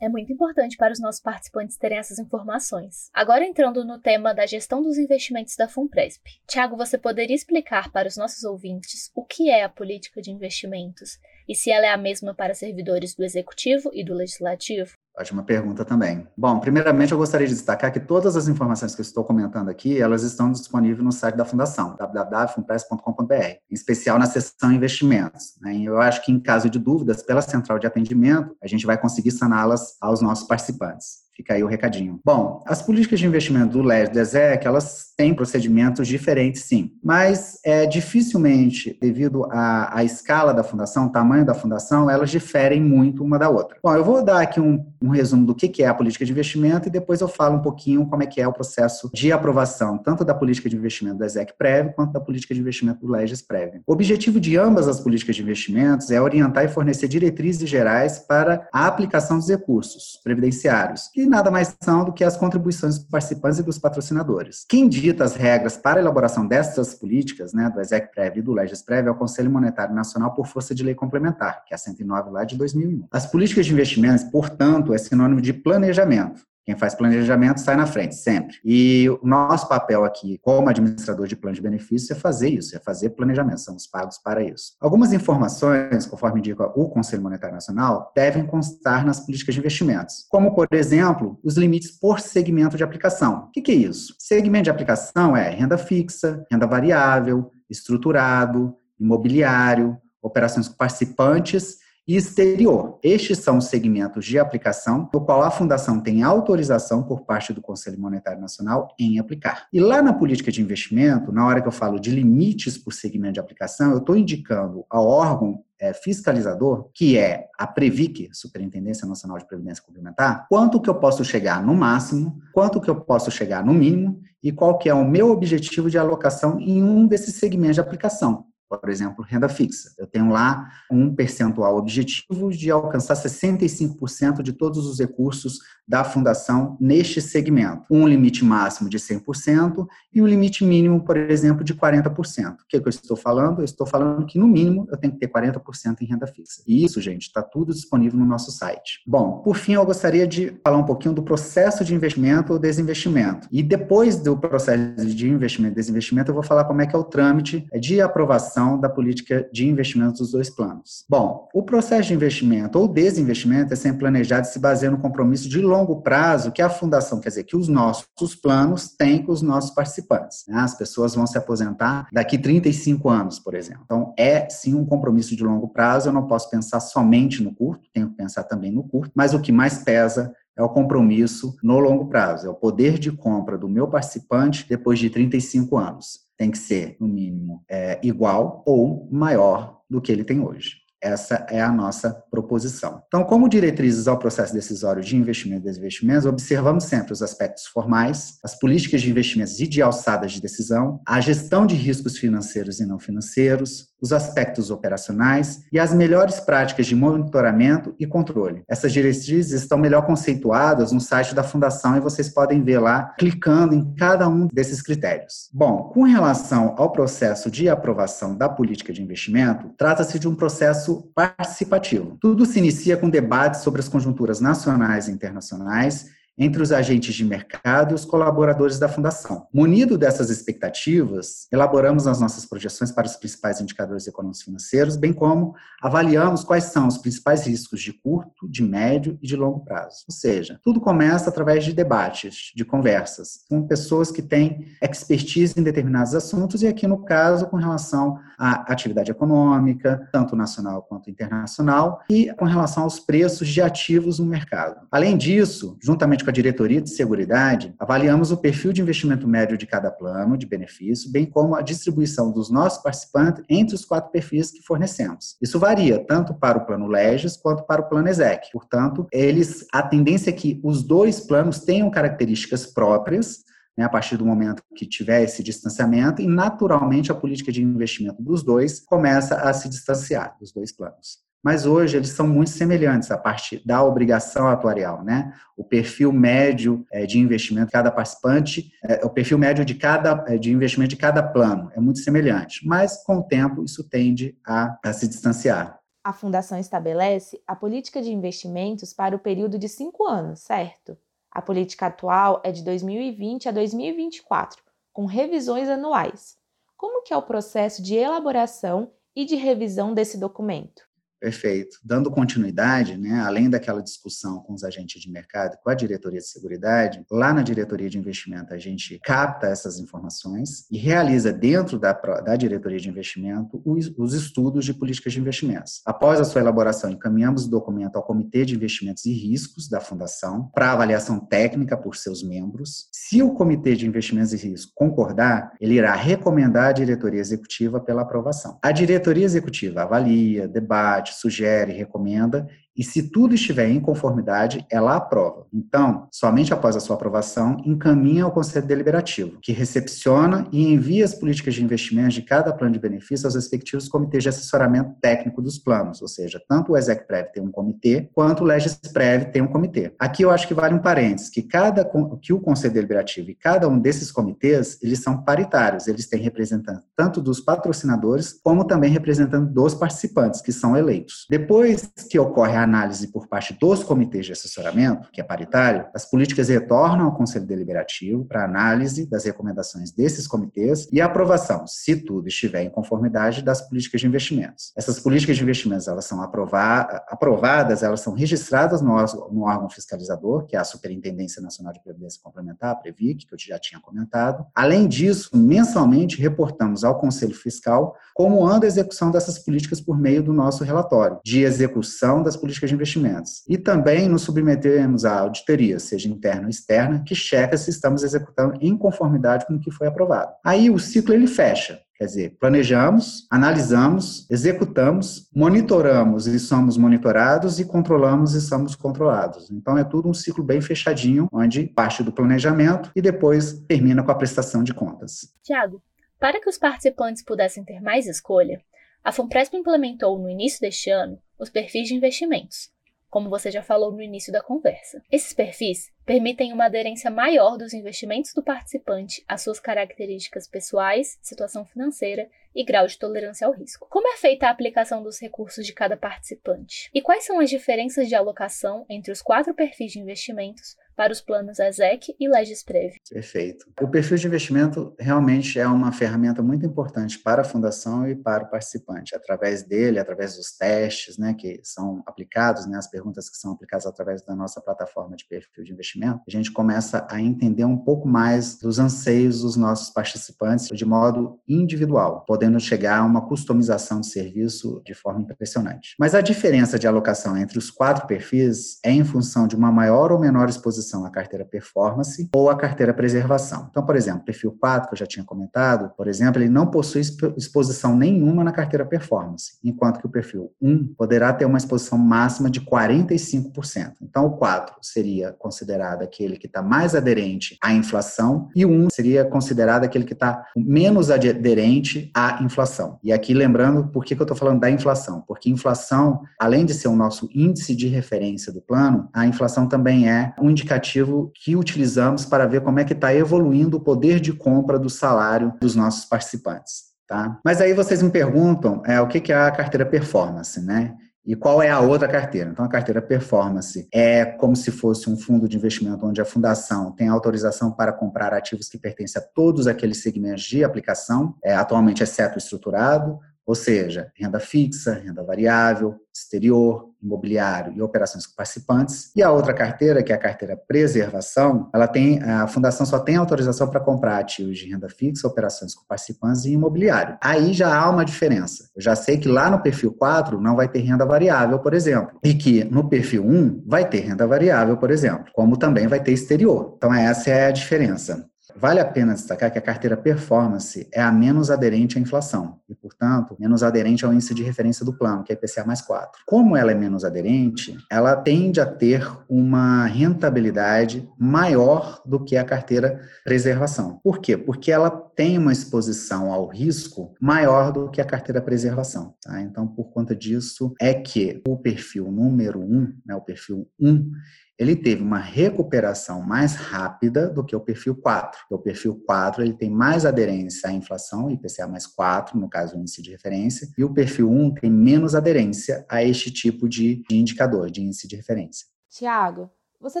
é 0.00 0.08
muito 0.08 0.32
importante 0.32 0.76
para 0.76 0.92
os 0.92 1.00
nossos 1.00 1.20
participantes 1.20 1.76
terem 1.76 1.98
essas 1.98 2.18
informações. 2.18 3.08
Agora 3.12 3.44
entrando 3.44 3.84
no 3.84 4.00
tema 4.00 4.34
da 4.34 4.46
gestão 4.46 4.82
dos 4.82 4.98
investimentos 4.98 5.56
da 5.56 5.68
Funpresp. 5.68 6.22
Tiago, 6.46 6.76
você 6.76 6.98
poderia 6.98 7.36
explicar 7.36 7.90
para 7.90 8.08
os 8.08 8.16
nossos 8.16 8.44
ouvintes 8.44 9.10
o 9.14 9.24
que 9.24 9.50
é 9.50 9.62
a 9.62 9.68
política 9.68 10.20
de 10.20 10.30
investimentos 10.30 11.18
e 11.48 11.54
se 11.54 11.70
ela 11.70 11.86
é 11.86 11.90
a 11.90 11.96
mesma 11.96 12.34
para 12.34 12.54
servidores 12.54 13.14
do 13.14 13.24
executivo 13.24 13.90
e 13.92 14.04
do 14.04 14.14
legislativo? 14.14 14.94
Ótima 15.16 15.44
pergunta 15.44 15.84
também. 15.84 16.26
Bom, 16.36 16.58
primeiramente 16.58 17.12
eu 17.12 17.18
gostaria 17.18 17.46
de 17.46 17.54
destacar 17.54 17.92
que 17.92 18.00
todas 18.00 18.36
as 18.36 18.48
informações 18.48 18.96
que 18.96 19.00
eu 19.00 19.04
estou 19.04 19.22
comentando 19.24 19.68
aqui, 19.68 20.00
elas 20.00 20.24
estão 20.24 20.50
disponíveis 20.50 21.04
no 21.04 21.12
site 21.12 21.36
da 21.36 21.44
Fundação, 21.44 21.96
www.funpress.com.br, 21.96 23.34
em 23.34 23.74
especial 23.74 24.18
na 24.18 24.26
seção 24.26 24.72
investimentos. 24.72 25.54
Né? 25.60 25.76
Eu 25.78 26.00
acho 26.00 26.24
que 26.24 26.32
em 26.32 26.40
caso 26.40 26.68
de 26.68 26.80
dúvidas, 26.80 27.22
pela 27.22 27.40
central 27.42 27.78
de 27.78 27.86
atendimento, 27.86 28.56
a 28.60 28.66
gente 28.66 28.84
vai 28.84 28.98
conseguir 28.98 29.30
saná-las 29.30 29.96
aos 30.00 30.20
nossos 30.20 30.48
participantes. 30.48 31.23
Fica 31.36 31.54
aí 31.54 31.64
o 31.64 31.66
recadinho. 31.66 32.20
Bom, 32.24 32.62
as 32.64 32.80
políticas 32.80 33.18
de 33.18 33.26
investimento 33.26 33.72
do 33.72 33.82
LES 33.82 34.08
e 34.08 34.12
do 34.12 34.20
ESEC, 34.20 34.66
elas 34.66 35.12
têm 35.16 35.34
procedimentos 35.34 36.06
diferentes, 36.06 36.62
sim. 36.62 36.92
Mas 37.02 37.58
é, 37.64 37.86
dificilmente, 37.86 38.96
devido 39.00 39.44
à, 39.50 39.98
à 39.98 40.04
escala 40.04 40.52
da 40.54 40.62
fundação, 40.62 41.08
tamanho 41.08 41.44
da 41.44 41.54
fundação, 41.54 42.08
elas 42.08 42.30
diferem 42.30 42.80
muito 42.80 43.24
uma 43.24 43.38
da 43.38 43.48
outra. 43.48 43.76
Bom, 43.82 43.94
eu 43.94 44.04
vou 44.04 44.24
dar 44.24 44.40
aqui 44.40 44.60
um, 44.60 44.84
um 45.02 45.08
resumo 45.08 45.44
do 45.44 45.54
que, 45.54 45.68
que 45.68 45.82
é 45.82 45.88
a 45.88 45.94
política 45.94 46.24
de 46.24 46.32
investimento 46.32 46.88
e 46.88 46.90
depois 46.90 47.20
eu 47.20 47.28
falo 47.28 47.56
um 47.56 47.62
pouquinho 47.62 48.06
como 48.06 48.22
é 48.22 48.26
que 48.26 48.40
é 48.40 48.46
o 48.46 48.52
processo 48.52 49.10
de 49.12 49.32
aprovação, 49.32 49.98
tanto 49.98 50.24
da 50.24 50.34
política 50.34 50.68
de 50.68 50.76
investimento 50.76 51.18
do 51.18 51.24
ESEC 51.24 51.54
Prev 51.58 51.92
quanto 51.94 52.12
da 52.12 52.20
política 52.20 52.54
de 52.54 52.60
investimento 52.60 53.00
do 53.00 53.10
LEGES 53.10 53.42
Prev. 53.42 53.80
O 53.86 53.92
objetivo 53.92 54.40
de 54.40 54.56
ambas 54.56 54.88
as 54.88 55.00
políticas 55.00 55.36
de 55.36 55.42
investimentos 55.42 56.10
é 56.10 56.20
orientar 56.20 56.64
e 56.64 56.68
fornecer 56.68 57.08
diretrizes 57.08 57.68
gerais 57.68 58.18
para 58.18 58.68
a 58.72 58.86
aplicação 58.86 59.38
dos 59.38 59.48
recursos 59.48 60.20
previdenciários, 60.22 61.08
que 61.12 61.23
nada 61.26 61.50
mais 61.50 61.74
são 61.82 62.04
do 62.04 62.12
que 62.12 62.24
as 62.24 62.36
contribuições 62.36 62.98
dos 62.98 63.06
participantes 63.06 63.58
e 63.58 63.62
dos 63.62 63.78
patrocinadores. 63.78 64.64
Quem 64.68 64.88
dita 64.88 65.24
as 65.24 65.34
regras 65.34 65.76
para 65.76 65.98
a 65.98 66.02
elaboração 66.02 66.46
dessas 66.46 66.94
políticas, 66.94 67.52
né, 67.52 67.70
do 67.70 67.80
ESEC-PREV 67.80 68.38
e 68.38 68.42
do 68.42 68.52
LEGES-PREV, 68.52 69.08
é 69.08 69.10
o 69.10 69.14
Conselho 69.14 69.50
Monetário 69.50 69.94
Nacional 69.94 70.34
por 70.34 70.46
força 70.46 70.74
de 70.74 70.82
lei 70.82 70.94
complementar, 70.94 71.64
que 71.64 71.74
é 71.74 71.76
a 71.76 71.78
109 71.78 72.30
lá 72.30 72.44
de 72.44 72.56
2001. 72.56 73.08
As 73.12 73.26
políticas 73.26 73.66
de 73.66 73.72
investimentos, 73.72 74.24
portanto, 74.24 74.92
é 74.94 74.98
sinônimo 74.98 75.40
de 75.40 75.52
planejamento. 75.52 76.42
Quem 76.64 76.76
faz 76.76 76.94
planejamento 76.94 77.60
sai 77.60 77.76
na 77.76 77.86
frente, 77.86 78.14
sempre. 78.14 78.56
E 78.64 79.06
o 79.10 79.26
nosso 79.26 79.68
papel 79.68 80.04
aqui, 80.04 80.38
como 80.42 80.70
administrador 80.70 81.26
de 81.26 81.36
plano 81.36 81.54
de 81.54 81.60
benefícios, 81.60 82.10
é 82.10 82.14
fazer 82.14 82.48
isso, 82.48 82.74
é 82.74 82.80
fazer 82.80 83.10
planejamento, 83.10 83.60
somos 83.60 83.86
pagos 83.86 84.16
para 84.16 84.42
isso. 84.42 84.72
Algumas 84.80 85.12
informações, 85.12 86.06
conforme 86.06 86.38
indica 86.38 86.64
o 86.74 86.88
Conselho 86.88 87.22
Monetário 87.22 87.54
Nacional, 87.54 88.10
devem 88.16 88.46
constar 88.46 89.04
nas 89.04 89.20
políticas 89.20 89.54
de 89.54 89.60
investimentos, 89.60 90.26
como, 90.30 90.54
por 90.54 90.66
exemplo, 90.72 91.38
os 91.44 91.56
limites 91.56 91.90
por 91.90 92.18
segmento 92.18 92.78
de 92.78 92.84
aplicação. 92.84 93.48
O 93.48 93.50
que, 93.50 93.70
é 93.70 93.74
isso? 93.74 94.14
Segmento 94.18 94.64
de 94.64 94.70
aplicação 94.70 95.36
é 95.36 95.50
renda 95.50 95.76
fixa, 95.76 96.46
renda 96.50 96.66
variável, 96.66 97.50
estruturado, 97.68 98.74
imobiliário, 98.98 99.98
operações 100.22 100.66
com 100.66 100.74
participantes 100.74 101.83
e 102.06 102.16
exterior. 102.16 102.98
Estes 103.02 103.38
são 103.38 103.58
os 103.58 103.66
segmentos 103.66 104.24
de 104.24 104.38
aplicação, 104.38 105.08
no 105.12 105.20
qual 105.24 105.42
a 105.42 105.50
Fundação 105.50 106.00
tem 106.00 106.22
autorização 106.22 107.02
por 107.02 107.22
parte 107.22 107.52
do 107.52 107.62
Conselho 107.62 107.98
Monetário 107.98 108.40
Nacional 108.40 108.88
em 108.98 109.18
aplicar. 109.18 109.66
E 109.72 109.80
lá 109.80 110.02
na 110.02 110.12
política 110.12 110.52
de 110.52 110.60
investimento, 110.60 111.32
na 111.32 111.46
hora 111.46 111.62
que 111.62 111.68
eu 111.68 111.72
falo 111.72 111.98
de 111.98 112.10
limites 112.10 112.76
por 112.76 112.92
segmento 112.92 113.34
de 113.34 113.40
aplicação, 113.40 113.92
eu 113.92 113.98
estou 113.98 114.16
indicando 114.16 114.84
ao 114.90 115.06
órgão 115.06 115.62
é, 115.80 115.92
fiscalizador, 115.92 116.90
que 116.94 117.18
é 117.18 117.46
a 117.58 117.66
Previc, 117.66 118.28
Superintendência 118.32 119.06
Nacional 119.06 119.38
de 119.38 119.46
Previdência 119.46 119.82
Complementar, 119.84 120.46
quanto 120.48 120.80
que 120.80 120.88
eu 120.88 120.94
posso 120.94 121.24
chegar 121.24 121.64
no 121.64 121.74
máximo, 121.74 122.38
quanto 122.52 122.80
que 122.80 122.88
eu 122.88 123.00
posso 123.00 123.30
chegar 123.30 123.64
no 123.64 123.74
mínimo 123.74 124.20
e 124.42 124.52
qual 124.52 124.78
que 124.78 124.88
é 124.88 124.94
o 124.94 125.04
meu 125.04 125.30
objetivo 125.30 125.90
de 125.90 125.98
alocação 125.98 126.60
em 126.60 126.82
um 126.82 127.06
desses 127.06 127.36
segmentos 127.36 127.76
de 127.76 127.80
aplicação 127.80 128.46
por 128.68 128.88
exemplo, 128.88 129.24
renda 129.24 129.48
fixa. 129.48 129.92
Eu 129.98 130.06
tenho 130.06 130.30
lá 130.30 130.68
um 130.90 131.14
percentual 131.14 131.76
objetivo 131.76 132.50
de 132.50 132.70
alcançar 132.70 133.14
65% 133.14 134.42
de 134.42 134.52
todos 134.52 134.86
os 134.86 134.98
recursos 134.98 135.58
da 135.86 136.02
fundação 136.02 136.76
neste 136.80 137.20
segmento. 137.20 137.84
Um 137.90 138.08
limite 138.08 138.44
máximo 138.44 138.88
de 138.88 138.98
100% 138.98 139.86
e 140.12 140.22
um 140.22 140.26
limite 140.26 140.64
mínimo, 140.64 141.04
por 141.04 141.16
exemplo, 141.16 141.62
de 141.62 141.74
40%. 141.74 142.52
O 142.52 142.56
que, 142.68 142.76
é 142.76 142.80
que 142.80 142.86
eu 142.86 142.90
estou 142.90 143.16
falando? 143.16 143.60
Eu 143.60 143.64
estou 143.64 143.86
falando 143.86 144.24
que, 144.26 144.38
no 144.38 144.48
mínimo, 144.48 144.86
eu 144.90 144.96
tenho 144.96 145.12
que 145.12 145.20
ter 145.20 145.28
40% 145.28 146.00
em 146.00 146.06
renda 146.06 146.26
fixa. 146.26 146.62
E 146.66 146.84
isso, 146.84 147.00
gente, 147.00 147.22
está 147.22 147.42
tudo 147.42 147.72
disponível 147.72 148.18
no 148.18 148.24
nosso 148.24 148.50
site. 148.50 149.00
Bom, 149.06 149.42
por 149.42 149.56
fim, 149.56 149.74
eu 149.74 149.84
gostaria 149.84 150.26
de 150.26 150.58
falar 150.64 150.78
um 150.78 150.84
pouquinho 150.84 151.14
do 151.14 151.22
processo 151.22 151.84
de 151.84 151.94
investimento 151.94 152.52
ou 152.52 152.58
desinvestimento. 152.58 153.46
E 153.52 153.62
depois 153.62 154.16
do 154.16 154.36
processo 154.36 155.06
de 155.06 155.28
investimento 155.28 155.72
e 155.72 155.76
desinvestimento, 155.76 156.30
eu 156.30 156.34
vou 156.34 156.42
falar 156.42 156.64
como 156.64 156.80
é 156.80 156.86
que 156.86 156.96
é 156.96 156.98
o 156.98 157.04
trâmite 157.04 157.66
de 157.78 158.00
aprovação 158.00 158.63
da 158.78 158.88
política 158.88 159.48
de 159.52 159.66
investimento 159.66 160.18
dos 160.18 160.32
dois 160.32 160.50
planos. 160.50 161.04
Bom, 161.08 161.48
o 161.54 161.62
processo 161.62 162.08
de 162.08 162.14
investimento 162.14 162.78
ou 162.78 162.88
desinvestimento 162.88 163.72
é 163.72 163.76
sempre 163.76 164.00
planejado 164.00 164.46
e 164.46 164.50
se 164.50 164.58
baseia 164.58 164.90
no 164.90 164.98
compromisso 164.98 165.48
de 165.48 165.60
longo 165.60 166.02
prazo 166.02 166.50
que 166.50 166.62
a 166.62 166.70
fundação, 166.70 167.20
quer 167.20 167.28
dizer, 167.28 167.44
que 167.44 167.56
os 167.56 167.68
nossos 167.68 168.34
planos 168.34 168.88
têm 168.88 169.22
com 169.22 169.32
os 169.32 169.42
nossos 169.42 169.70
participantes. 169.70 170.44
Né? 170.48 170.56
As 170.56 170.76
pessoas 170.76 171.14
vão 171.14 171.26
se 171.26 171.36
aposentar 171.36 172.08
daqui 172.12 172.38
35 172.38 173.08
anos, 173.08 173.38
por 173.38 173.54
exemplo. 173.54 173.82
Então, 173.84 174.14
é 174.18 174.48
sim 174.48 174.74
um 174.74 174.84
compromisso 174.84 175.36
de 175.36 175.44
longo 175.44 175.68
prazo. 175.68 176.08
Eu 176.08 176.12
não 176.12 176.26
posso 176.26 176.50
pensar 176.50 176.80
somente 176.80 177.42
no 177.42 177.54
curto, 177.54 177.88
tenho 177.92 178.08
que 178.08 178.16
pensar 178.16 178.44
também 178.44 178.70
no 178.70 178.82
curto, 178.84 179.12
mas 179.14 179.34
o 179.34 179.40
que 179.40 179.52
mais 179.52 179.78
pesa 179.78 180.32
é 180.56 180.62
o 180.62 180.68
compromisso 180.68 181.56
no 181.62 181.78
longo 181.78 182.06
prazo, 182.06 182.46
é 182.46 182.50
o 182.50 182.54
poder 182.54 182.98
de 182.98 183.10
compra 183.10 183.58
do 183.58 183.68
meu 183.68 183.88
participante 183.88 184.66
depois 184.68 184.98
de 184.98 185.10
35 185.10 185.76
anos. 185.76 186.23
Tem 186.36 186.50
que 186.50 186.58
ser, 186.58 186.96
no 187.00 187.08
mínimo, 187.08 187.64
é, 187.68 188.00
igual 188.02 188.62
ou 188.66 189.08
maior 189.10 189.80
do 189.88 190.00
que 190.00 190.10
ele 190.10 190.24
tem 190.24 190.40
hoje. 190.40 190.83
Essa 191.04 191.46
é 191.50 191.60
a 191.60 191.70
nossa 191.70 192.10
proposição. 192.30 193.02
Então, 193.06 193.22
como 193.24 193.46
diretrizes 193.46 194.08
ao 194.08 194.18
processo 194.18 194.54
decisório 194.54 195.02
de 195.02 195.14
investimento 195.16 195.60
e 195.60 195.64
desinvestimentos, 195.64 196.24
observamos 196.24 196.84
sempre 196.84 197.12
os 197.12 197.20
aspectos 197.20 197.66
formais, 197.66 198.38
as 198.42 198.58
políticas 198.58 199.02
de 199.02 199.10
investimentos 199.10 199.60
e 199.60 199.66
de 199.66 199.82
alçadas 199.82 200.32
de 200.32 200.40
decisão, 200.40 201.00
a 201.06 201.20
gestão 201.20 201.66
de 201.66 201.74
riscos 201.74 202.16
financeiros 202.16 202.80
e 202.80 202.86
não 202.86 202.98
financeiros, 202.98 203.92
os 204.04 204.12
aspectos 204.12 204.70
operacionais 204.70 205.62
e 205.72 205.78
as 205.78 205.94
melhores 205.94 206.38
práticas 206.38 206.86
de 206.86 206.94
monitoramento 206.94 207.94
e 207.98 208.06
controle. 208.06 208.62
Essas 208.68 208.92
diretrizes 208.92 209.52
estão 209.52 209.78
melhor 209.78 210.06
conceituadas 210.06 210.92
no 210.92 211.00
site 211.00 211.34
da 211.34 211.42
Fundação 211.42 211.96
e 211.96 212.00
vocês 212.00 212.28
podem 212.28 212.62
ver 212.62 212.78
lá 212.78 213.14
clicando 213.18 213.74
em 213.74 213.94
cada 213.94 214.28
um 214.28 214.46
desses 214.46 214.82
critérios. 214.82 215.48
Bom, 215.52 215.90
com 215.94 216.02
relação 216.02 216.74
ao 216.76 216.92
processo 216.92 217.50
de 217.50 217.68
aprovação 217.68 218.36
da 218.36 218.48
política 218.48 218.92
de 218.92 219.02
investimento, 219.02 219.70
trata-se 219.78 220.18
de 220.18 220.28
um 220.28 220.34
processo 220.34 220.93
participativo. 221.14 222.16
Tudo 222.20 222.46
se 222.46 222.58
inicia 222.58 222.96
com 222.96 223.08
debates 223.10 223.60
sobre 223.60 223.80
as 223.80 223.88
conjunturas 223.88 224.40
nacionais 224.40 225.08
e 225.08 225.12
internacionais 225.12 226.13
entre 226.38 226.62
os 226.62 226.72
agentes 226.72 227.14
de 227.14 227.24
mercado 227.24 227.92
e 227.92 227.94
os 227.94 228.04
colaboradores 228.04 228.78
da 228.78 228.88
fundação. 228.88 229.46
Munido 229.52 229.96
dessas 229.96 230.30
expectativas, 230.30 231.46
elaboramos 231.52 232.06
as 232.06 232.20
nossas 232.20 232.44
projeções 232.44 232.90
para 232.90 233.06
os 233.06 233.16
principais 233.16 233.60
indicadores 233.60 234.06
econômicos 234.06 234.42
financeiros, 234.42 234.96
bem 234.96 235.12
como 235.12 235.54
avaliamos 235.80 236.44
quais 236.44 236.64
são 236.64 236.88
os 236.88 236.98
principais 236.98 237.46
riscos 237.46 237.80
de 237.80 237.92
curto, 237.92 238.48
de 238.48 238.62
médio 238.62 239.18
e 239.22 239.26
de 239.26 239.36
longo 239.36 239.64
prazo. 239.64 240.04
Ou 240.08 240.14
seja, 240.14 240.58
tudo 240.62 240.80
começa 240.80 241.28
através 241.28 241.64
de 241.64 241.72
debates, 241.72 242.52
de 242.54 242.64
conversas, 242.64 243.40
com 243.48 243.66
pessoas 243.66 244.10
que 244.10 244.22
têm 244.22 244.66
expertise 244.82 245.54
em 245.58 245.62
determinados 245.62 246.14
assuntos, 246.14 246.62
e 246.62 246.66
aqui 246.66 246.86
no 246.86 247.04
caso, 247.04 247.46
com 247.46 247.56
relação 247.56 248.18
à 248.38 248.72
atividade 248.72 249.10
econômica, 249.10 250.08
tanto 250.12 250.34
nacional 250.34 250.82
quanto 250.82 251.10
internacional, 251.10 252.00
e 252.10 252.32
com 252.34 252.44
relação 252.44 252.82
aos 252.82 252.98
preços 252.98 253.48
de 253.48 253.62
ativos 253.62 254.18
no 254.18 254.26
mercado. 254.26 254.86
Além 254.90 255.16
disso, 255.16 255.76
com 256.24 256.30
a 256.30 256.32
diretoria 256.32 256.80
de 256.80 256.90
seguridade, 256.90 257.74
avaliamos 257.78 258.32
o 258.32 258.36
perfil 258.36 258.72
de 258.72 258.80
investimento 258.80 259.28
médio 259.28 259.56
de 259.56 259.66
cada 259.66 259.90
plano 259.90 260.36
de 260.36 260.46
benefício, 260.46 261.12
bem 261.12 261.26
como 261.26 261.54
a 261.54 261.62
distribuição 261.62 262.32
dos 262.32 262.50
nossos 262.50 262.82
participantes 262.82 263.44
entre 263.48 263.74
os 263.74 263.84
quatro 263.84 264.10
perfis 264.10 264.50
que 264.50 264.62
fornecemos. 264.62 265.36
Isso 265.40 265.58
varia 265.58 266.04
tanto 266.04 266.34
para 266.34 266.58
o 266.58 266.66
plano 266.66 266.86
Legis 266.86 267.36
quanto 267.36 267.64
para 267.64 267.82
o 267.82 267.88
plano 267.88 268.08
Exec. 268.08 268.48
Portanto, 268.52 269.06
eles 269.12 269.66
a 269.72 269.82
tendência 269.82 270.30
é 270.30 270.32
que 270.32 270.60
os 270.64 270.82
dois 270.82 271.20
planos 271.20 271.60
tenham 271.60 271.90
características 271.90 272.66
próprias 272.66 273.44
né, 273.76 273.84
a 273.84 273.88
partir 273.88 274.16
do 274.16 274.24
momento 274.24 274.62
que 274.76 274.86
tiver 274.86 275.22
esse 275.22 275.42
distanciamento, 275.42 276.22
e 276.22 276.26
naturalmente 276.26 277.10
a 277.10 277.14
política 277.14 277.50
de 277.50 277.62
investimento 277.62 278.22
dos 278.22 278.42
dois 278.42 278.80
começa 278.80 279.36
a 279.36 279.52
se 279.52 279.68
distanciar 279.68 280.36
dos 280.38 280.52
dois 280.52 280.72
planos 280.72 281.24
mas 281.44 281.66
hoje 281.66 281.98
eles 281.98 282.08
são 282.08 282.26
muito 282.26 282.48
semelhantes 282.48 283.10
a 283.10 283.18
parte 283.18 283.60
da 283.66 283.84
obrigação 283.84 284.48
atuarial, 284.48 285.04
né? 285.04 285.34
O 285.54 285.62
perfil 285.62 286.10
médio 286.10 286.86
é, 286.90 287.04
de 287.04 287.18
investimento 287.18 287.66
de 287.66 287.72
cada 287.72 287.90
participante, 287.90 288.72
é, 288.82 289.04
o 289.04 289.10
perfil 289.10 289.36
médio 289.36 289.62
de 289.62 289.74
cada 289.74 290.24
é, 290.26 290.38
de 290.38 290.50
investimento 290.50 290.88
de 290.88 290.96
cada 290.96 291.22
plano 291.22 291.70
é 291.74 291.80
muito 291.80 291.98
semelhante, 291.98 292.66
mas 292.66 293.04
com 293.04 293.18
o 293.18 293.22
tempo 293.22 293.62
isso 293.62 293.86
tende 293.86 294.34
a, 294.46 294.78
a 294.82 294.92
se 294.94 295.06
distanciar. 295.06 295.78
A 296.02 296.14
fundação 296.14 296.58
estabelece 296.58 297.38
a 297.46 297.54
política 297.54 298.00
de 298.00 298.10
investimentos 298.10 298.94
para 298.94 299.14
o 299.14 299.18
período 299.18 299.58
de 299.58 299.68
cinco 299.68 300.06
anos, 300.06 300.40
certo? 300.40 300.96
A 301.30 301.42
política 301.42 301.86
atual 301.86 302.40
é 302.42 302.50
de 302.50 302.62
2020 302.62 303.50
a 303.50 303.52
2024, 303.52 304.62
com 304.92 305.04
revisões 305.04 305.68
anuais. 305.68 306.36
Como 306.74 307.02
que 307.02 307.12
é 307.12 307.16
o 307.16 307.22
processo 307.22 307.82
de 307.82 307.96
elaboração 307.96 308.92
e 309.14 309.26
de 309.26 309.34
revisão 309.34 309.92
desse 309.92 310.18
documento? 310.18 310.93
Perfeito. 311.24 311.78
Dando 311.82 312.10
continuidade, 312.10 312.98
né, 312.98 313.18
além 313.20 313.48
daquela 313.48 313.82
discussão 313.82 314.40
com 314.40 314.52
os 314.52 314.62
agentes 314.62 315.00
de 315.00 315.10
mercado, 315.10 315.56
com 315.64 315.70
a 315.70 315.74
diretoria 315.74 316.20
de 316.20 316.28
seguridade, 316.28 317.02
lá 317.10 317.32
na 317.32 317.40
diretoria 317.40 317.88
de 317.88 317.96
investimento 317.96 318.52
a 318.52 318.58
gente 318.58 319.00
capta 319.02 319.46
essas 319.46 319.78
informações 319.78 320.66
e 320.70 320.76
realiza 320.76 321.32
dentro 321.32 321.78
da, 321.78 321.94
da 321.94 322.36
diretoria 322.36 322.78
de 322.78 322.90
investimento 322.90 323.62
os, 323.64 323.90
os 323.96 324.12
estudos 324.12 324.66
de 324.66 324.74
políticas 324.74 325.14
de 325.14 325.20
investimentos. 325.20 325.80
Após 325.86 326.20
a 326.20 326.24
sua 326.24 326.42
elaboração, 326.42 326.90
encaminhamos 326.90 327.46
o 327.46 327.50
documento 327.50 327.96
ao 327.96 328.02
Comitê 328.02 328.44
de 328.44 328.54
Investimentos 328.54 329.06
e 329.06 329.12
Riscos 329.14 329.66
da 329.66 329.80
Fundação 329.80 330.50
para 330.54 330.72
avaliação 330.72 331.18
técnica 331.18 331.74
por 331.74 331.96
seus 331.96 332.22
membros. 332.22 332.86
Se 332.92 333.22
o 333.22 333.32
Comitê 333.32 333.74
de 333.74 333.86
Investimentos 333.86 334.34
e 334.34 334.36
Riscos 334.36 334.70
concordar, 334.74 335.54
ele 335.58 335.76
irá 335.76 335.94
recomendar 335.94 336.66
à 336.66 336.72
diretoria 336.72 337.20
executiva 337.20 337.80
pela 337.80 338.02
aprovação. 338.02 338.58
A 338.62 338.70
diretoria 338.70 339.24
executiva 339.24 339.84
avalia, 339.84 340.46
debate, 340.46 341.13
sugere, 341.14 341.72
recomenda 341.72 342.46
e 342.76 342.82
se 342.82 343.10
tudo 343.10 343.34
estiver 343.34 343.68
em 343.68 343.80
conformidade, 343.80 344.64
ela 344.70 344.96
aprova. 344.96 345.46
Então, 345.52 346.08
somente 346.10 346.52
após 346.52 346.76
a 346.76 346.80
sua 346.80 346.96
aprovação, 346.96 347.56
encaminha 347.64 348.24
ao 348.24 348.32
Conselho 348.32 348.66
Deliberativo, 348.66 349.38
que 349.40 349.52
recepciona 349.52 350.46
e 350.52 350.72
envia 350.72 351.04
as 351.04 351.14
políticas 351.14 351.54
de 351.54 351.64
investimentos 351.64 352.14
de 352.14 352.22
cada 352.22 352.52
plano 352.52 352.72
de 352.72 352.80
benefício 352.80 353.26
aos 353.26 353.34
respectivos 353.34 353.88
comitês 353.88 354.22
de 354.22 354.28
assessoramento 354.28 354.94
técnico 355.00 355.40
dos 355.40 355.58
planos, 355.58 356.02
ou 356.02 356.08
seja, 356.08 356.40
tanto 356.48 356.72
o 356.72 356.76
ExecPrev 356.76 357.28
tem 357.32 357.42
um 357.42 357.50
comitê, 357.50 358.08
quanto 358.12 358.42
o 358.42 358.46
LegisPrev 358.46 359.30
tem 359.30 359.42
um 359.42 359.46
comitê. 359.46 359.92
Aqui 359.98 360.22
eu 360.22 360.30
acho 360.30 360.48
que 360.48 360.54
vale 360.54 360.74
um 360.74 360.78
parênteses, 360.78 361.30
que, 361.30 361.42
cada, 361.42 361.88
que 362.20 362.32
o 362.32 362.40
Conselho 362.40 362.74
Deliberativo 362.74 363.30
e 363.30 363.34
cada 363.34 363.68
um 363.68 363.78
desses 363.78 364.10
comitês, 364.10 364.78
eles 364.82 365.00
são 365.00 365.22
paritários, 365.22 365.86
eles 365.86 366.08
têm 366.08 366.20
representantes 366.20 366.84
tanto 366.96 367.20
dos 367.20 367.40
patrocinadores, 367.40 368.38
como 368.42 368.64
também 368.64 368.90
representantes 368.90 369.52
dos 369.52 369.74
participantes, 369.74 370.40
que 370.40 370.52
são 370.52 370.76
eleitos. 370.76 371.26
Depois 371.28 371.90
que 372.08 372.18
ocorre 372.18 372.56
a 372.56 372.63
análise 372.64 373.08
por 373.08 373.26
parte 373.28 373.56
dos 373.58 373.84
comitês 373.84 374.26
de 374.26 374.32
assessoramento, 374.32 375.10
que 375.12 375.20
é 375.20 375.24
paritário, 375.24 375.86
as 375.94 376.04
políticas 376.04 376.48
retornam 376.48 377.06
ao 377.06 377.16
Conselho 377.16 377.46
Deliberativo 377.46 378.24
para 378.24 378.44
análise 378.44 379.06
das 379.06 379.24
recomendações 379.24 379.92
desses 379.92 380.26
comitês 380.26 380.88
e 380.92 381.00
aprovação, 381.00 381.66
se 381.66 381.96
tudo 381.96 382.28
estiver 382.28 382.62
em 382.62 382.70
conformidade, 382.70 383.42
das 383.42 383.60
políticas 383.60 384.00
de 384.00 384.06
investimentos. 384.06 384.72
Essas 384.76 384.98
políticas 384.98 385.36
de 385.36 385.42
investimentos, 385.42 385.88
elas 385.88 386.04
são 386.04 386.20
aprovadas, 386.22 387.82
elas 387.82 388.00
são 388.00 388.14
registradas 388.14 388.80
no, 388.80 388.96
no 389.30 389.42
órgão 389.42 389.68
fiscalizador, 389.68 390.46
que 390.46 390.56
é 390.56 390.58
a 390.58 390.64
Superintendência 390.64 391.42
Nacional 391.42 391.72
de 391.72 391.82
Previdência 391.82 392.20
Complementar, 392.22 392.72
a 392.72 392.74
Previc, 392.74 393.26
que 393.26 393.34
eu 393.34 393.38
já 393.38 393.58
tinha 393.58 393.80
comentado. 393.80 394.46
Além 394.54 394.88
disso, 394.88 395.30
mensalmente 395.36 396.20
reportamos 396.20 396.84
ao 396.84 396.98
Conselho 396.98 397.34
Fiscal 397.34 397.96
como 398.14 398.46
anda 398.46 398.66
a 398.66 398.68
execução 398.68 399.10
dessas 399.10 399.38
políticas 399.38 399.80
por 399.80 399.98
meio 399.98 400.22
do 400.22 400.32
nosso 400.32 400.64
relatório 400.64 401.18
de 401.24 401.42
execução 401.42 402.22
das 402.22 402.36
políticas 402.36 402.53
política 402.54 402.66
de 402.66 402.74
investimentos. 402.74 403.42
E 403.48 403.58
também 403.58 404.08
nos 404.08 404.22
submetemos 404.22 405.04
à 405.04 405.20
auditoria, 405.20 405.78
seja 405.78 406.08
interna 406.08 406.44
ou 406.44 406.48
externa, 406.48 407.02
que 407.04 407.14
checa 407.14 407.56
se 407.56 407.70
estamos 407.70 408.02
executando 408.02 408.56
em 408.60 408.76
conformidade 408.76 409.46
com 409.46 409.54
o 409.54 409.60
que 409.60 409.70
foi 409.70 409.86
aprovado. 409.86 410.32
Aí 410.44 410.70
o 410.70 410.78
ciclo 410.78 411.14
ele 411.14 411.26
fecha. 411.26 411.80
Quer 411.96 412.06
dizer, 412.06 412.36
planejamos, 412.40 413.26
analisamos, 413.30 414.28
executamos, 414.28 415.30
monitoramos 415.34 416.26
e 416.26 416.40
somos 416.40 416.76
monitorados 416.76 417.60
e 417.60 417.64
controlamos 417.64 418.34
e 418.34 418.40
somos 418.40 418.74
controlados. 418.74 419.48
Então 419.50 419.78
é 419.78 419.84
tudo 419.84 420.08
um 420.08 420.14
ciclo 420.14 420.42
bem 420.42 420.60
fechadinho, 420.60 421.28
onde 421.32 421.68
parte 421.68 422.02
do 422.02 422.12
planejamento 422.12 422.90
e 422.96 423.02
depois 423.02 423.52
termina 423.68 424.02
com 424.02 424.10
a 424.10 424.14
prestação 424.14 424.64
de 424.64 424.74
contas. 424.74 425.32
Tiago, 425.44 425.80
para 426.18 426.40
que 426.40 426.48
os 426.48 426.58
participantes 426.58 427.22
pudessem 427.24 427.64
ter 427.64 427.80
mais 427.80 428.06
escolha, 428.06 428.60
a 429.04 429.12
FUNPRESP 429.12 429.56
implementou 429.56 430.18
no 430.18 430.28
início 430.28 430.60
deste 430.60 430.90
ano 430.90 431.18
os 431.38 431.50
perfis 431.50 431.88
de 431.88 431.94
investimentos, 431.94 432.70
como 433.08 433.30
você 433.30 433.50
já 433.50 433.62
falou 433.62 433.92
no 433.92 434.02
início 434.02 434.32
da 434.32 434.42
conversa. 434.42 435.02
Esses 435.10 435.32
perfis 435.32 435.92
permitem 436.04 436.52
uma 436.52 436.66
aderência 436.66 437.10
maior 437.10 437.56
dos 437.56 437.72
investimentos 437.72 438.32
do 438.32 438.42
participante 438.42 439.24
às 439.26 439.42
suas 439.42 439.58
características 439.58 440.46
pessoais, 440.46 441.18
situação 441.22 441.64
financeira 441.64 442.28
e 442.54 442.64
grau 442.64 442.86
de 442.86 442.98
tolerância 442.98 443.46
ao 443.46 443.52
risco. 443.52 443.86
Como 443.90 444.06
é 444.06 444.16
feita 444.16 444.46
a 444.46 444.50
aplicação 444.50 445.02
dos 445.02 445.20
recursos 445.20 445.66
de 445.66 445.72
cada 445.72 445.96
participante? 445.96 446.88
E 446.94 447.02
quais 447.02 447.24
são 447.24 447.40
as 447.40 447.50
diferenças 447.50 448.08
de 448.08 448.14
alocação 448.14 448.86
entre 448.88 449.10
os 449.10 449.20
quatro 449.20 449.52
perfis 449.54 449.92
de 449.92 449.98
investimentos 449.98 450.76
para 450.96 451.12
os 451.12 451.20
planos 451.20 451.58
ESEC 451.58 452.14
e 452.18 452.28
LegisPrev. 452.28 452.94
Perfeito. 453.10 453.66
O 453.80 453.88
perfil 453.88 454.16
de 454.16 454.26
investimento 454.26 454.94
realmente 454.98 455.58
é 455.58 455.66
uma 455.66 455.92
ferramenta 455.92 456.42
muito 456.42 456.64
importante 456.64 457.18
para 457.18 457.42
a 457.42 457.44
fundação 457.44 458.08
e 458.08 458.14
para 458.14 458.44
o 458.44 458.50
participante. 458.50 459.14
Através 459.14 459.62
dele, 459.62 459.98
através 459.98 460.36
dos 460.36 460.56
testes 460.56 461.18
né, 461.18 461.34
que 461.34 461.60
são 461.62 462.02
aplicados, 462.06 462.66
né, 462.66 462.78
as 462.78 462.88
perguntas 462.88 463.28
que 463.28 463.36
são 463.36 463.52
aplicadas 463.52 463.86
através 463.86 464.22
da 464.22 464.34
nossa 464.34 464.60
plataforma 464.60 465.16
de 465.16 465.24
perfil 465.24 465.64
de 465.64 465.72
investimento, 465.72 465.93
a 466.02 466.30
gente 466.30 466.50
começa 466.50 467.06
a 467.10 467.20
entender 467.20 467.64
um 467.64 467.76
pouco 467.76 468.08
mais 468.08 468.58
dos 468.58 468.78
anseios 468.78 469.42
dos 469.42 469.56
nossos 469.56 469.90
participantes 469.90 470.68
de 470.68 470.84
modo 470.84 471.38
individual, 471.48 472.24
podendo 472.26 472.58
chegar 472.58 472.98
a 472.98 473.04
uma 473.04 473.26
customização 473.26 474.00
de 474.00 474.06
serviço 474.08 474.82
de 474.84 474.94
forma 474.94 475.20
impressionante. 475.20 475.94
Mas 475.98 476.14
a 476.14 476.20
diferença 476.20 476.78
de 476.78 476.86
alocação 476.86 477.36
entre 477.36 477.58
os 477.58 477.70
quatro 477.70 478.06
perfis 478.06 478.78
é 478.84 478.90
em 478.90 479.04
função 479.04 479.46
de 479.46 479.56
uma 479.56 479.70
maior 479.70 480.12
ou 480.12 480.18
menor 480.18 480.48
exposição 480.48 480.74
exposição 480.74 481.04
à 481.04 481.10
carteira 481.10 481.44
performance 481.44 482.28
ou 482.34 482.50
à 482.50 482.56
carteira 482.56 482.92
preservação. 482.92 483.66
Então, 483.70 483.84
por 483.84 483.96
exemplo, 483.96 484.24
perfil 484.24 484.56
4, 484.58 484.88
que 484.88 484.94
eu 484.94 484.98
já 484.98 485.06
tinha 485.06 485.24
comentado, 485.24 485.90
por 485.96 486.08
exemplo, 486.08 486.42
ele 486.42 486.50
não 486.50 486.66
possui 486.66 487.02
exposição 487.36 487.96
nenhuma 487.96 488.44
na 488.44 488.52
carteira 488.52 488.84
performance, 488.84 489.58
enquanto 489.62 490.00
que 490.00 490.06
o 490.06 490.10
perfil 490.10 490.52
1 490.60 490.94
poderá 490.94 491.32
ter 491.32 491.44
uma 491.44 491.58
exposição 491.58 491.98
máxima 491.98 492.50
de 492.50 492.60
45%. 492.60 493.94
Então, 494.02 494.26
o 494.26 494.36
4 494.36 494.76
seria 494.82 495.32
considerado 495.32 495.83
aquele 495.92 496.36
que 496.36 496.46
está 496.46 496.62
mais 496.62 496.94
aderente 496.94 497.56
à 497.62 497.72
inflação 497.72 498.48
e 498.54 498.64
1 498.64 498.90
seria 498.90 499.24
considerado 499.24 499.84
aquele 499.84 500.04
que 500.04 500.12
está 500.12 500.44
menos 500.56 501.10
aderente 501.10 502.10
à 502.14 502.42
inflação. 502.42 502.98
E 503.02 503.12
aqui 503.12 503.34
lembrando 503.34 503.88
por 503.88 504.04
que, 504.04 504.14
que 504.14 504.22
eu 504.22 504.24
estou 504.24 504.36
falando 504.36 504.60
da 504.60 504.70
inflação, 504.70 505.22
porque 505.26 505.50
inflação, 505.50 506.22
além 506.40 506.64
de 506.64 506.74
ser 506.74 506.88
o 506.88 506.96
nosso 506.96 507.28
índice 507.34 507.74
de 507.74 507.88
referência 507.88 508.52
do 508.52 508.60
plano, 508.60 509.08
a 509.12 509.26
inflação 509.26 509.68
também 509.68 510.08
é 510.08 510.34
um 510.40 510.50
indicativo 510.50 511.30
que 511.34 511.56
utilizamos 511.56 512.24
para 512.24 512.46
ver 512.46 512.62
como 512.62 512.80
é 512.80 512.84
que 512.84 512.92
está 512.92 513.14
evoluindo 513.14 513.76
o 513.76 513.80
poder 513.80 514.20
de 514.20 514.32
compra 514.32 514.78
do 514.78 514.88
salário 514.88 515.54
dos 515.60 515.76
nossos 515.76 516.04
participantes. 516.04 516.94
Tá? 517.06 517.38
Mas 517.44 517.60
aí 517.60 517.74
vocês 517.74 518.00
me 518.00 518.10
perguntam 518.10 518.82
é, 518.86 518.98
o 518.98 519.06
que 519.06 519.30
é 519.30 519.36
a 519.36 519.50
carteira 519.50 519.84
performance, 519.84 520.58
né? 520.60 520.96
E 521.26 521.34
qual 521.34 521.62
é 521.62 521.70
a 521.70 521.80
outra 521.80 522.06
carteira? 522.06 522.50
Então, 522.50 522.64
a 522.64 522.68
carteira 522.68 523.00
performance 523.00 523.88
é 523.90 524.26
como 524.26 524.54
se 524.54 524.70
fosse 524.70 525.08
um 525.08 525.16
fundo 525.16 525.48
de 525.48 525.56
investimento 525.56 526.04
onde 526.04 526.20
a 526.20 526.24
fundação 526.24 526.92
tem 526.92 527.08
autorização 527.08 527.72
para 527.72 527.94
comprar 527.94 528.34
ativos 528.34 528.68
que 528.68 528.76
pertencem 528.76 529.22
a 529.22 529.24
todos 529.24 529.66
aqueles 529.66 530.02
segmentos 530.02 530.44
de 530.44 530.62
aplicação, 530.62 531.34
é, 531.42 531.54
atualmente 531.54 532.02
exceto 532.02 532.36
estruturado, 532.36 533.18
ou 533.46 533.54
seja, 533.54 534.10
renda 534.16 534.40
fixa, 534.40 534.94
renda 534.94 535.22
variável, 535.22 535.96
exterior, 536.14 536.90
imobiliário 537.02 537.72
e 537.76 537.82
operações 537.82 538.26
com 538.26 538.34
participantes. 538.34 539.10
E 539.14 539.22
a 539.22 539.30
outra 539.30 539.52
carteira, 539.52 540.02
que 540.02 540.12
é 540.12 540.14
a 540.14 540.18
carteira 540.18 540.56
preservação, 540.56 541.68
ela 541.74 541.86
tem 541.86 542.22
a 542.22 542.46
fundação 542.46 542.86
só 542.86 542.98
tem 542.98 543.16
autorização 543.16 543.68
para 543.68 543.80
comprar 543.80 544.18
ativos 544.18 544.58
de 544.58 544.70
renda 544.70 544.88
fixa, 544.88 545.26
operações 545.26 545.74
com 545.74 545.84
participantes 545.86 546.44
e 546.44 546.52
imobiliário. 546.52 547.18
Aí 547.20 547.52
já 547.52 547.76
há 547.76 547.90
uma 547.90 548.04
diferença. 548.04 548.70
Eu 548.74 548.82
já 548.82 548.94
sei 548.94 549.18
que 549.18 549.28
lá 549.28 549.50
no 549.50 549.60
perfil 549.62 549.92
4 549.92 550.40
não 550.40 550.56
vai 550.56 550.68
ter 550.68 550.80
renda 550.80 551.04
variável, 551.04 551.58
por 551.58 551.74
exemplo, 551.74 552.18
e 552.24 552.34
que 552.34 552.64
no 552.64 552.88
perfil 552.88 553.24
1 553.24 553.64
vai 553.66 553.88
ter 553.88 554.00
renda 554.00 554.26
variável, 554.26 554.76
por 554.76 554.90
exemplo, 554.90 555.26
como 555.34 555.56
também 555.56 555.86
vai 555.86 556.02
ter 556.02 556.12
exterior. 556.12 556.74
Então 556.76 556.94
essa 556.94 557.30
é 557.30 557.46
a 557.46 557.50
diferença. 557.50 558.28
Vale 558.56 558.80
a 558.80 558.84
pena 558.84 559.14
destacar 559.14 559.50
que 559.50 559.58
a 559.58 559.62
carteira 559.62 559.96
performance 559.96 560.88
é 560.92 561.02
a 561.02 561.10
menos 561.10 561.50
aderente 561.50 561.98
à 561.98 562.00
inflação 562.00 562.60
e, 562.68 562.74
portanto, 562.74 563.36
menos 563.38 563.62
aderente 563.62 564.04
ao 564.04 564.12
índice 564.12 564.32
de 564.32 564.42
referência 564.42 564.84
do 564.84 564.96
plano, 564.96 565.24
que 565.24 565.32
é 565.32 565.34
IPCA 565.34 565.64
mais 565.64 565.80
4. 565.80 566.22
Como 566.24 566.56
ela 566.56 566.70
é 566.70 566.74
menos 566.74 567.04
aderente, 567.04 567.76
ela 567.90 568.14
tende 568.14 568.60
a 568.60 568.66
ter 568.66 569.06
uma 569.28 569.86
rentabilidade 569.86 571.08
maior 571.18 572.00
do 572.06 572.22
que 572.22 572.36
a 572.36 572.44
carteira 572.44 573.00
preservação. 573.24 574.00
Por 574.02 574.20
quê? 574.20 574.36
Porque 574.36 574.70
ela 574.70 574.90
tem 574.90 575.36
uma 575.38 575.52
exposição 575.52 576.32
ao 576.32 576.46
risco 576.46 577.14
maior 577.20 577.72
do 577.72 577.90
que 577.90 578.00
a 578.00 578.04
carteira 578.04 578.40
preservação. 578.40 579.14
Tá? 579.22 579.40
Então, 579.40 579.66
por 579.66 579.90
conta 579.90 580.14
disso, 580.14 580.74
é 580.80 580.94
que 580.94 581.42
o 581.46 581.56
perfil 581.56 582.10
número 582.10 582.60
1, 582.60 582.94
né, 583.06 583.14
o 583.14 583.20
perfil 583.20 583.68
1, 583.80 584.10
ele 584.58 584.76
teve 584.76 585.02
uma 585.02 585.18
recuperação 585.18 586.22
mais 586.22 586.54
rápida 586.54 587.28
do 587.28 587.44
que 587.44 587.56
o 587.56 587.60
perfil 587.60 587.96
4. 587.96 588.40
O 588.50 588.58
perfil 588.58 589.02
4 589.04 589.42
ele 589.42 589.54
tem 589.54 589.68
mais 589.68 590.06
aderência 590.06 590.70
à 590.70 590.72
inflação, 590.72 591.30
IPCA 591.30 591.66
mais 591.66 591.86
4, 591.86 592.38
no 592.38 592.48
caso 592.48 592.76
o 592.76 592.78
índice 592.78 593.02
de 593.02 593.10
referência, 593.10 593.68
e 593.76 593.82
o 593.82 593.92
perfil 593.92 594.30
1 594.30 594.54
tem 594.54 594.70
menos 594.70 595.14
aderência 595.14 595.84
a 595.88 596.04
este 596.04 596.30
tipo 596.30 596.68
de 596.68 597.02
indicador, 597.10 597.70
de 597.70 597.82
índice 597.82 598.06
de 598.06 598.14
referência. 598.14 598.66
Tiago, 598.88 599.50
você 599.80 600.00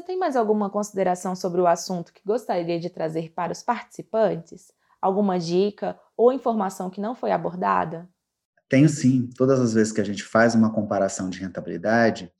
tem 0.00 0.18
mais 0.18 0.36
alguma 0.36 0.70
consideração 0.70 1.34
sobre 1.34 1.60
o 1.60 1.66
assunto 1.66 2.12
que 2.12 2.22
gostaria 2.24 2.78
de 2.78 2.88
trazer 2.88 3.32
para 3.34 3.52
os 3.52 3.62
participantes? 3.62 4.72
Alguma 5.02 5.38
dica 5.38 5.98
ou 6.16 6.32
informação 6.32 6.88
que 6.88 7.00
não 7.00 7.14
foi 7.14 7.32
abordada? 7.32 8.08
Tenho 8.68 8.88
sim. 8.88 9.28
Todas 9.36 9.60
as 9.60 9.74
vezes 9.74 9.92
que 9.92 10.00
a 10.00 10.04
gente 10.04 10.22
faz 10.22 10.54
uma 10.54 10.72
comparação 10.72 11.28
de 11.28 11.38
rentabilidade, 11.38 12.32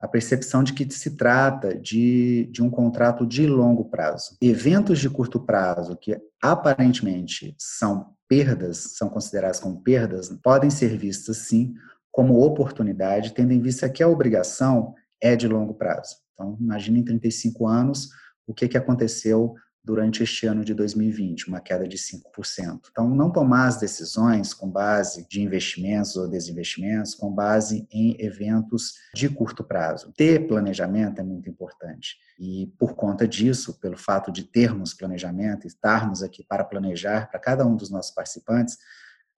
a 0.00 0.08
percepção 0.08 0.64
de 0.64 0.72
que 0.72 0.90
se 0.90 1.16
trata 1.16 1.74
de, 1.74 2.48
de 2.50 2.62
um 2.62 2.70
contrato 2.70 3.26
de 3.26 3.46
longo 3.46 3.84
prazo. 3.84 4.36
Eventos 4.40 4.98
de 4.98 5.10
curto 5.10 5.38
prazo, 5.38 5.96
que 5.96 6.18
aparentemente 6.42 7.54
são 7.58 8.14
perdas, 8.26 8.94
são 8.96 9.10
considerados 9.10 9.60
como 9.60 9.82
perdas, 9.82 10.30
podem 10.42 10.70
ser 10.70 10.96
vistos 10.96 11.36
sim 11.38 11.74
como 12.10 12.40
oportunidade, 12.40 13.34
tendo 13.34 13.52
em 13.52 13.60
vista 13.60 13.90
que 13.90 14.02
a 14.02 14.08
obrigação 14.08 14.94
é 15.20 15.36
de 15.36 15.46
longo 15.46 15.74
prazo. 15.74 16.16
Então, 16.32 16.56
imagine 16.58 17.00
em 17.00 17.04
35 17.04 17.66
anos 17.66 18.08
o 18.46 18.54
que, 18.54 18.66
que 18.66 18.78
aconteceu 18.78 19.54
durante 19.82 20.22
este 20.22 20.46
ano 20.46 20.64
de 20.64 20.74
2020, 20.74 21.48
uma 21.48 21.60
queda 21.60 21.88
de 21.88 21.96
5%. 21.96 22.80
Então, 22.90 23.08
não 23.08 23.30
tomar 23.30 23.66
as 23.66 23.78
decisões 23.78 24.52
com 24.52 24.68
base 24.68 25.26
de 25.28 25.40
investimentos 25.40 26.16
ou 26.16 26.28
desinvestimentos, 26.28 27.14
com 27.14 27.32
base 27.32 27.86
em 27.90 28.14
eventos 28.20 28.94
de 29.14 29.28
curto 29.28 29.64
prazo. 29.64 30.12
Ter 30.16 30.46
planejamento 30.46 31.20
é 31.20 31.24
muito 31.24 31.48
importante. 31.48 32.16
E 32.38 32.72
por 32.78 32.94
conta 32.94 33.26
disso, 33.26 33.78
pelo 33.80 33.96
fato 33.96 34.30
de 34.30 34.44
termos 34.44 34.92
planejamento, 34.92 35.66
estarmos 35.66 36.22
aqui 36.22 36.44
para 36.44 36.64
planejar 36.64 37.30
para 37.30 37.40
cada 37.40 37.66
um 37.66 37.74
dos 37.74 37.90
nossos 37.90 38.12
participantes, 38.12 38.78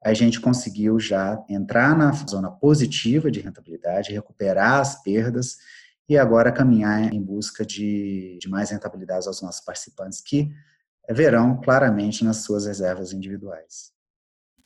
a 0.04 0.12
gente 0.12 0.40
conseguiu 0.40 0.98
já 0.98 1.42
entrar 1.48 1.96
na 1.96 2.10
zona 2.28 2.50
positiva 2.50 3.30
de 3.30 3.40
rentabilidade, 3.40 4.12
recuperar 4.12 4.80
as 4.80 5.00
perdas 5.02 5.58
e 6.08 6.18
agora 6.18 6.52
caminhar 6.52 7.12
em 7.12 7.22
busca 7.22 7.64
de, 7.64 8.38
de 8.40 8.48
mais 8.48 8.70
rentabilidade 8.70 9.26
aos 9.26 9.40
nossos 9.40 9.64
participantes, 9.64 10.20
que 10.20 10.50
verão 11.10 11.60
claramente 11.60 12.24
nas 12.24 12.38
suas 12.38 12.66
reservas 12.66 13.12
individuais. 13.12 13.92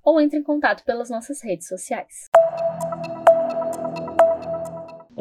Ou 0.04 0.20
entre 0.20 0.38
em 0.38 0.42
contato 0.44 0.84
pelas 0.84 1.10
nossas 1.10 1.42
redes 1.42 1.66
sociais. 1.66 2.30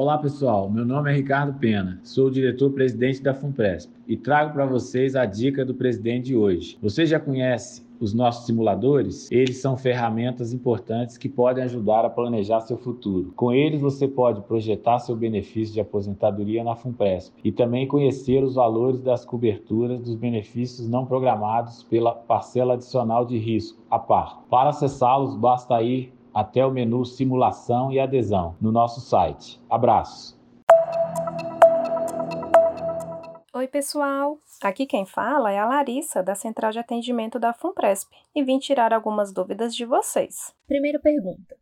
Olá 0.02 0.18
pessoal, 0.18 0.68
meu 0.68 0.84
nome 0.84 1.12
é 1.12 1.16
Ricardo 1.16 1.60
Pena, 1.60 2.00
sou 2.02 2.26
o 2.26 2.32
diretor-presidente 2.32 3.22
da 3.22 3.36
FUNPRESP 3.36 3.94
e 4.08 4.18
trago 4.18 4.52
para 4.52 4.66
vocês 4.66 5.16
a 5.16 5.28
dica 5.28 5.64
do 5.64 5.76
presidente 5.76 6.26
de 6.26 6.36
hoje. 6.36 6.76
Você 6.82 7.06
já 7.06 7.20
conhece 7.20 7.86
os 8.00 8.12
nossos 8.12 8.48
simuladores, 8.48 9.32
eles 9.32 9.62
são 9.62 9.78
ferramentas 9.78 10.54
importantes 10.54 11.20
que 11.20 11.30
podem 11.30 11.64
ajudar 11.66 12.04
a 12.04 12.10
planejar 12.10 12.62
seu 12.62 12.78
futuro. 12.78 13.32
Com 13.36 13.54
eles, 13.54 13.80
você 13.80 14.08
pode 14.08 14.42
projetar 14.42 14.98
seu 14.98 15.16
benefício 15.16 15.76
de 15.76 15.82
aposentadoria 15.82 16.64
na 16.64 16.76
FUNPRESP 16.76 17.36
e 17.44 17.52
também 17.52 17.88
conhecer 17.88 18.44
os 18.44 18.56
valores 18.56 19.02
das 19.02 19.24
coberturas 19.24 20.02
dos 20.02 20.16
benefícios 20.16 20.90
não 20.90 21.06
programados 21.06 21.84
pela 21.84 22.16
parcela 22.16 22.74
adicional 22.74 23.24
de 23.24 23.38
risco, 23.38 23.80
a 23.88 24.00
par. 24.00 24.42
Para 24.50 24.72
acessá-los, 24.72 25.36
basta 25.36 25.80
ir 25.84 26.12
até 26.34 26.66
o 26.66 26.72
menu 26.72 27.06
Simulação 27.06 27.92
e 27.92 28.00
Adesão 28.00 28.56
no 28.60 28.72
nosso 28.72 29.02
site. 29.02 29.60
Abraços! 29.70 30.40
Oi, 33.54 33.68
pessoal! 33.68 34.40
Aqui 34.64 34.86
quem 34.86 35.06
fala 35.06 35.52
é 35.52 35.60
a 35.60 35.68
Larissa, 35.68 36.24
da 36.24 36.34
Central 36.34 36.72
de 36.72 36.80
Atendimento 36.80 37.38
da 37.38 37.54
FUNPRESP, 37.54 38.10
e 38.34 38.44
vim 38.44 38.58
tirar 38.58 38.94
algumas 38.94 39.34
dúvidas 39.34 39.76
de 39.76 39.86
vocês. 39.86 40.56
Primeira 40.68 41.00
pergunta: 41.00 41.58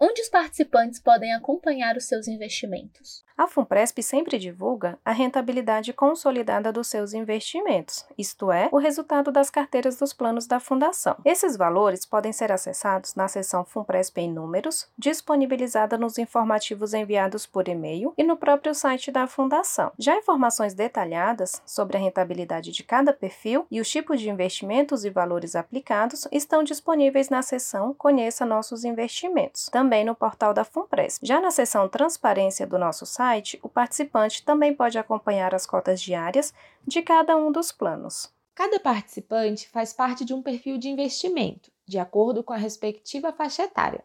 Onde 0.00 0.22
os 0.22 0.28
participantes 0.28 1.00
podem 1.00 1.34
acompanhar 1.34 1.96
os 1.96 2.04
seus 2.04 2.28
investimentos? 2.28 3.24
A 3.38 3.46
FUNPRESP 3.46 4.02
sempre 4.02 4.36
divulga 4.36 4.98
a 5.04 5.12
rentabilidade 5.12 5.92
consolidada 5.92 6.72
dos 6.72 6.88
seus 6.88 7.14
investimentos, 7.14 8.04
isto 8.18 8.50
é, 8.50 8.68
o 8.72 8.78
resultado 8.78 9.30
das 9.30 9.48
carteiras 9.48 9.96
dos 9.96 10.12
planos 10.12 10.48
da 10.48 10.58
Fundação. 10.58 11.14
Esses 11.24 11.56
valores 11.56 12.04
podem 12.04 12.32
ser 12.32 12.50
acessados 12.50 13.14
na 13.14 13.28
seção 13.28 13.64
FUNPRESP 13.64 14.22
em 14.22 14.32
números, 14.32 14.88
disponibilizada 14.98 15.96
nos 15.96 16.18
informativos 16.18 16.92
enviados 16.92 17.46
por 17.46 17.68
e-mail 17.68 18.12
e 18.18 18.24
no 18.24 18.36
próprio 18.36 18.74
site 18.74 19.12
da 19.12 19.28
Fundação. 19.28 19.92
Já 19.96 20.16
informações 20.16 20.74
detalhadas 20.74 21.62
sobre 21.64 21.96
a 21.96 22.00
rentabilidade 22.00 22.72
de 22.72 22.82
cada 22.82 23.12
perfil 23.12 23.64
e 23.70 23.80
os 23.80 23.88
tipos 23.88 24.20
de 24.20 24.28
investimentos 24.28 25.04
e 25.04 25.10
valores 25.10 25.54
aplicados 25.54 26.26
estão 26.32 26.64
disponíveis 26.64 27.28
na 27.28 27.42
seção 27.42 27.94
Conheça 27.94 28.44
nossos 28.44 28.84
investimentos, 28.84 29.68
também 29.70 30.04
no 30.04 30.16
portal 30.16 30.52
da 30.52 30.64
FUNPRESP. 30.64 31.24
Já 31.24 31.40
na 31.40 31.52
seção 31.52 31.88
Transparência 31.88 32.66
do 32.66 32.76
nosso 32.76 33.06
site, 33.06 33.27
site, 33.28 33.60
o 33.62 33.68
participante 33.68 34.42
também 34.42 34.74
pode 34.74 34.98
acompanhar 34.98 35.54
as 35.54 35.66
cotas 35.66 36.00
diárias 36.00 36.54
de 36.86 37.02
cada 37.02 37.36
um 37.36 37.52
dos 37.52 37.70
planos. 37.70 38.32
Cada 38.54 38.80
participante 38.80 39.68
faz 39.68 39.92
parte 39.92 40.24
de 40.24 40.32
um 40.32 40.42
perfil 40.42 40.78
de 40.78 40.88
investimento, 40.88 41.70
de 41.86 41.98
acordo 41.98 42.42
com 42.42 42.54
a 42.54 42.56
respectiva 42.56 43.32
faixa 43.32 43.64
etária. 43.64 44.02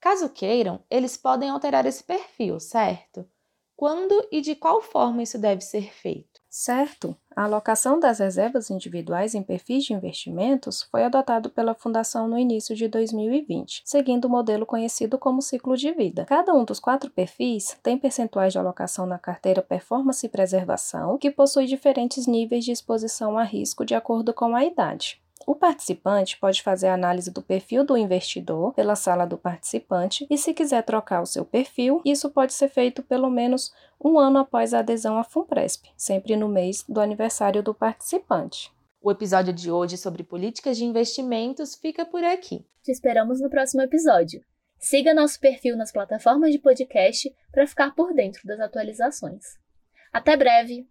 Caso 0.00 0.28
queiram, 0.30 0.82
eles 0.90 1.16
podem 1.16 1.50
alterar 1.50 1.86
esse 1.86 2.02
perfil, 2.02 2.58
certo? 2.58 3.28
Quando 3.76 4.26
e 4.32 4.40
de 4.40 4.56
qual 4.56 4.80
forma 4.80 5.22
isso 5.22 5.38
deve 5.38 5.60
ser 5.60 5.92
feito? 5.92 6.41
Certo. 6.54 7.16
A 7.34 7.44
alocação 7.44 7.98
das 7.98 8.18
reservas 8.18 8.68
individuais 8.68 9.34
em 9.34 9.42
perfis 9.42 9.84
de 9.84 9.94
investimentos 9.94 10.82
foi 10.82 11.02
adotado 11.02 11.48
pela 11.48 11.72
Fundação 11.74 12.28
no 12.28 12.38
início 12.38 12.76
de 12.76 12.88
2020, 12.88 13.80
seguindo 13.86 14.26
o 14.26 14.28
modelo 14.28 14.66
conhecido 14.66 15.18
como 15.18 15.40
ciclo 15.40 15.78
de 15.78 15.90
vida. 15.92 16.26
Cada 16.26 16.52
um 16.52 16.62
dos 16.62 16.78
quatro 16.78 17.10
perfis 17.10 17.78
tem 17.82 17.96
percentuais 17.96 18.52
de 18.52 18.58
alocação 18.58 19.06
na 19.06 19.18
carteira 19.18 19.62
Performance 19.62 20.26
e 20.26 20.28
Preservação, 20.28 21.16
que 21.16 21.30
possui 21.30 21.64
diferentes 21.64 22.26
níveis 22.26 22.66
de 22.66 22.72
exposição 22.72 23.38
a 23.38 23.44
risco 23.44 23.82
de 23.82 23.94
acordo 23.94 24.34
com 24.34 24.54
a 24.54 24.62
idade. 24.62 25.21
O 25.46 25.54
participante 25.54 26.38
pode 26.38 26.62
fazer 26.62 26.88
a 26.88 26.94
análise 26.94 27.30
do 27.30 27.42
perfil 27.42 27.84
do 27.84 27.96
investidor 27.96 28.72
pela 28.74 28.94
sala 28.94 29.26
do 29.26 29.36
participante 29.36 30.26
e, 30.30 30.38
se 30.38 30.54
quiser 30.54 30.82
trocar 30.82 31.20
o 31.20 31.26
seu 31.26 31.44
perfil, 31.44 32.00
isso 32.04 32.30
pode 32.30 32.52
ser 32.52 32.68
feito 32.68 33.02
pelo 33.02 33.28
menos 33.28 33.72
um 34.02 34.18
ano 34.18 34.38
após 34.38 34.72
a 34.72 34.78
adesão 34.78 35.16
à 35.16 35.24
FUNPRESP, 35.24 35.90
sempre 35.96 36.36
no 36.36 36.48
mês 36.48 36.84
do 36.88 37.00
aniversário 37.00 37.62
do 37.62 37.74
participante. 37.74 38.72
O 39.00 39.10
episódio 39.10 39.52
de 39.52 39.70
hoje 39.70 39.96
sobre 39.96 40.22
políticas 40.22 40.76
de 40.76 40.84
investimentos 40.84 41.74
fica 41.74 42.04
por 42.04 42.22
aqui. 42.22 42.64
Te 42.82 42.92
esperamos 42.92 43.40
no 43.40 43.50
próximo 43.50 43.82
episódio. 43.82 44.44
Siga 44.78 45.14
nosso 45.14 45.38
perfil 45.40 45.76
nas 45.76 45.92
plataformas 45.92 46.52
de 46.52 46.58
podcast 46.58 47.32
para 47.52 47.66
ficar 47.66 47.94
por 47.94 48.14
dentro 48.14 48.40
das 48.44 48.60
atualizações. 48.60 49.44
Até 50.12 50.36
breve! 50.36 50.86